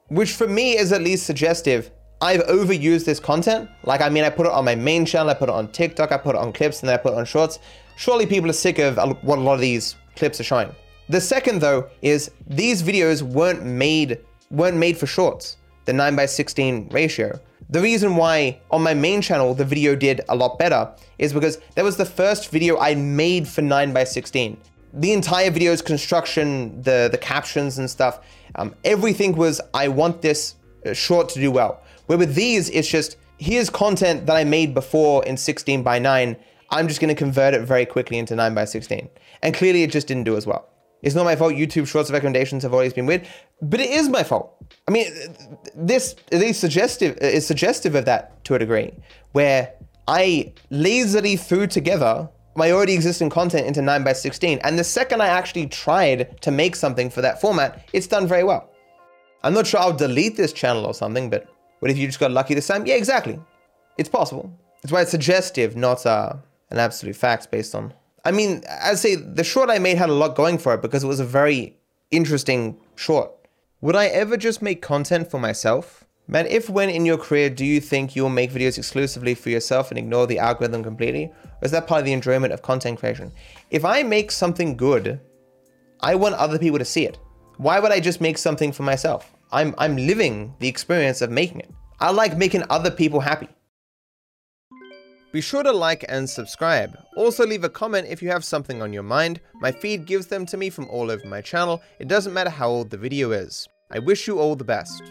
which 0.08 0.32
for 0.32 0.48
me 0.48 0.76
is 0.76 0.92
at 0.92 1.02
least 1.02 1.26
suggestive. 1.26 1.90
I've 2.22 2.42
overused 2.42 3.04
this 3.04 3.18
content. 3.18 3.68
Like, 3.82 4.00
I 4.00 4.08
mean, 4.08 4.22
I 4.22 4.30
put 4.30 4.46
it 4.46 4.52
on 4.52 4.64
my 4.64 4.76
main 4.76 5.04
channel, 5.04 5.28
I 5.28 5.34
put 5.34 5.48
it 5.48 5.54
on 5.54 5.66
TikTok, 5.72 6.12
I 6.12 6.16
put 6.16 6.36
it 6.36 6.38
on 6.38 6.52
clips, 6.52 6.80
and 6.80 6.88
then 6.88 6.94
I 6.94 7.02
put 7.02 7.12
it 7.12 7.18
on 7.18 7.24
shorts. 7.24 7.58
Surely 7.96 8.26
people 8.26 8.48
are 8.48 8.54
sick 8.54 8.78
of 8.78 8.96
what 9.22 9.38
a 9.38 9.40
lot 9.40 9.54
of 9.54 9.60
these 9.60 9.96
clips 10.14 10.38
are 10.38 10.44
showing. 10.44 10.72
The 11.08 11.20
second 11.20 11.60
though 11.60 11.90
is 12.00 12.30
these 12.46 12.80
videos 12.82 13.22
weren't 13.22 13.64
made 13.64 14.20
weren't 14.50 14.76
made 14.76 14.96
for 14.96 15.06
shorts, 15.06 15.56
the 15.84 15.92
9 15.92 16.14
by 16.14 16.26
16 16.26 16.90
ratio. 16.90 17.38
The 17.70 17.80
reason 17.80 18.16
why 18.16 18.60
on 18.70 18.82
my 18.82 18.94
main 18.94 19.20
channel 19.20 19.52
the 19.52 19.64
video 19.64 19.96
did 19.96 20.20
a 20.28 20.36
lot 20.36 20.58
better 20.58 20.92
is 21.18 21.32
because 21.32 21.58
that 21.74 21.84
was 21.84 21.96
the 21.96 22.04
first 22.04 22.50
video 22.50 22.78
I 22.78 22.94
made 22.94 23.48
for 23.48 23.62
9x16. 23.62 24.56
The 24.94 25.12
entire 25.12 25.50
video's 25.50 25.82
construction, 25.82 26.80
the, 26.82 27.08
the 27.10 27.18
captions 27.18 27.78
and 27.78 27.90
stuff, 27.90 28.20
um, 28.54 28.74
everything 28.84 29.34
was, 29.34 29.60
I 29.72 29.88
want 29.88 30.20
this 30.20 30.56
uh, 30.84 30.92
short 30.92 31.30
to 31.30 31.40
do 31.40 31.50
well. 31.50 31.82
Where 32.12 32.18
with 32.18 32.34
these, 32.34 32.68
it's 32.68 32.88
just, 32.88 33.16
here's 33.38 33.70
content 33.70 34.26
that 34.26 34.36
I 34.36 34.44
made 34.44 34.74
before 34.74 35.24
in 35.24 35.38
16 35.38 35.82
by 35.82 35.98
9. 35.98 36.36
I'm 36.68 36.86
just 36.86 37.00
going 37.00 37.08
to 37.08 37.14
convert 37.14 37.54
it 37.54 37.62
very 37.62 37.86
quickly 37.86 38.18
into 38.18 38.36
9 38.36 38.54
by 38.54 38.66
16. 38.66 39.08
And 39.40 39.54
clearly 39.54 39.82
it 39.82 39.90
just 39.90 40.08
didn't 40.08 40.24
do 40.24 40.36
as 40.36 40.46
well. 40.46 40.68
It's 41.00 41.14
not 41.14 41.24
my 41.24 41.36
fault. 41.36 41.54
YouTube 41.54 41.88
Shorts 41.88 42.10
recommendations 42.10 42.64
have 42.64 42.74
always 42.74 42.92
been 42.92 43.06
weird, 43.06 43.26
but 43.62 43.80
it 43.80 43.88
is 43.88 44.10
my 44.10 44.24
fault. 44.24 44.62
I 44.86 44.90
mean, 44.90 45.10
this 45.74 46.14
least 46.30 46.60
suggestive 46.60 47.16
is 47.16 47.46
suggestive 47.46 47.94
of 47.94 48.04
that 48.04 48.44
to 48.44 48.56
a 48.56 48.58
degree, 48.58 48.92
where 49.32 49.72
I 50.06 50.52
lazily 50.68 51.36
threw 51.36 51.66
together 51.66 52.28
my 52.56 52.72
already 52.72 52.92
existing 52.92 53.30
content 53.30 53.66
into 53.66 53.80
9 53.80 54.04
by 54.04 54.12
16 54.12 54.58
and 54.64 54.78
the 54.78 54.84
second 54.84 55.22
I 55.22 55.28
actually 55.28 55.66
tried 55.66 56.42
to 56.42 56.50
make 56.50 56.76
something 56.76 57.08
for 57.08 57.22
that 57.22 57.40
format, 57.40 57.88
it's 57.94 58.06
done 58.06 58.26
very 58.26 58.44
well. 58.44 58.68
I'm 59.42 59.54
not 59.54 59.66
sure 59.66 59.80
I'll 59.80 59.96
delete 59.96 60.36
this 60.36 60.52
channel 60.52 60.84
or 60.84 60.92
something, 60.92 61.30
but 61.30 61.48
what 61.82 61.90
if 61.90 61.98
you 61.98 62.06
just 62.06 62.20
got 62.20 62.30
lucky 62.30 62.54
this 62.54 62.68
time? 62.68 62.86
Yeah, 62.86 62.94
exactly. 62.94 63.40
It's 63.98 64.08
possible. 64.08 64.56
That's 64.80 64.92
why 64.92 65.02
it's 65.02 65.10
suggestive, 65.10 65.74
not 65.74 66.06
uh, 66.06 66.34
an 66.70 66.78
absolute 66.78 67.16
fact 67.16 67.50
based 67.50 67.74
on 67.74 67.92
I 68.24 68.30
mean, 68.30 68.62
I'd 68.82 68.98
say 68.98 69.16
the 69.16 69.42
short 69.42 69.68
I 69.68 69.80
made 69.80 69.98
had 69.98 70.08
a 70.08 70.14
lot 70.14 70.36
going 70.36 70.58
for 70.58 70.74
it 70.74 70.82
because 70.82 71.02
it 71.02 71.08
was 71.08 71.18
a 71.18 71.24
very 71.24 71.76
interesting 72.12 72.78
short. 72.94 73.32
Would 73.80 73.96
I 73.96 74.06
ever 74.06 74.36
just 74.36 74.62
make 74.62 74.80
content 74.80 75.28
for 75.28 75.40
myself? 75.40 76.04
Man, 76.28 76.46
if 76.46 76.70
when 76.70 76.88
in 76.88 77.04
your 77.04 77.18
career 77.18 77.50
do 77.50 77.64
you 77.64 77.80
think 77.80 78.14
you'll 78.14 78.28
make 78.28 78.52
videos 78.52 78.78
exclusively 78.78 79.34
for 79.34 79.50
yourself 79.50 79.90
and 79.90 79.98
ignore 79.98 80.28
the 80.28 80.38
algorithm 80.38 80.84
completely? 80.84 81.32
Or 81.44 81.64
is 81.64 81.72
that 81.72 81.88
part 81.88 81.98
of 81.98 82.04
the 82.04 82.12
enjoyment 82.12 82.52
of 82.52 82.62
content 82.62 83.00
creation? 83.00 83.32
If 83.72 83.84
I 83.84 84.04
make 84.04 84.30
something 84.30 84.76
good, 84.76 85.20
I 85.98 86.14
want 86.14 86.36
other 86.36 86.60
people 86.60 86.78
to 86.78 86.84
see 86.84 87.06
it. 87.06 87.18
Why 87.56 87.80
would 87.80 87.90
I 87.90 87.98
just 87.98 88.20
make 88.20 88.38
something 88.38 88.70
for 88.70 88.84
myself? 88.84 89.32
I'm, 89.52 89.74
I'm 89.76 89.96
living 89.96 90.54
the 90.60 90.68
experience 90.68 91.20
of 91.20 91.30
making 91.30 91.60
it. 91.60 91.70
I 92.00 92.10
like 92.10 92.36
making 92.38 92.64
other 92.70 92.90
people 92.90 93.20
happy. 93.20 93.48
Be 95.32 95.40
sure 95.40 95.62
to 95.62 95.72
like 95.72 96.04
and 96.08 96.28
subscribe. 96.28 96.96
Also 97.16 97.46
leave 97.46 97.64
a 97.64 97.68
comment 97.68 98.06
if 98.08 98.22
you 98.22 98.28
have 98.30 98.44
something 98.44 98.82
on 98.82 98.92
your 98.92 99.02
mind. 99.02 99.40
My 99.54 99.72
feed 99.72 100.06
gives 100.06 100.26
them 100.26 100.44
to 100.46 100.56
me 100.56 100.68
from 100.68 100.88
all 100.88 101.10
over 101.10 101.26
my 101.26 101.40
channel. 101.40 101.80
It 101.98 102.08
doesn't 102.08 102.34
matter 102.34 102.50
how 102.50 102.68
old 102.68 102.90
the 102.90 102.98
video 102.98 103.30
is. 103.30 103.66
I 103.90 103.98
wish 103.98 104.26
you 104.26 104.38
all 104.38 104.56
the 104.56 104.64
best. 104.64 105.02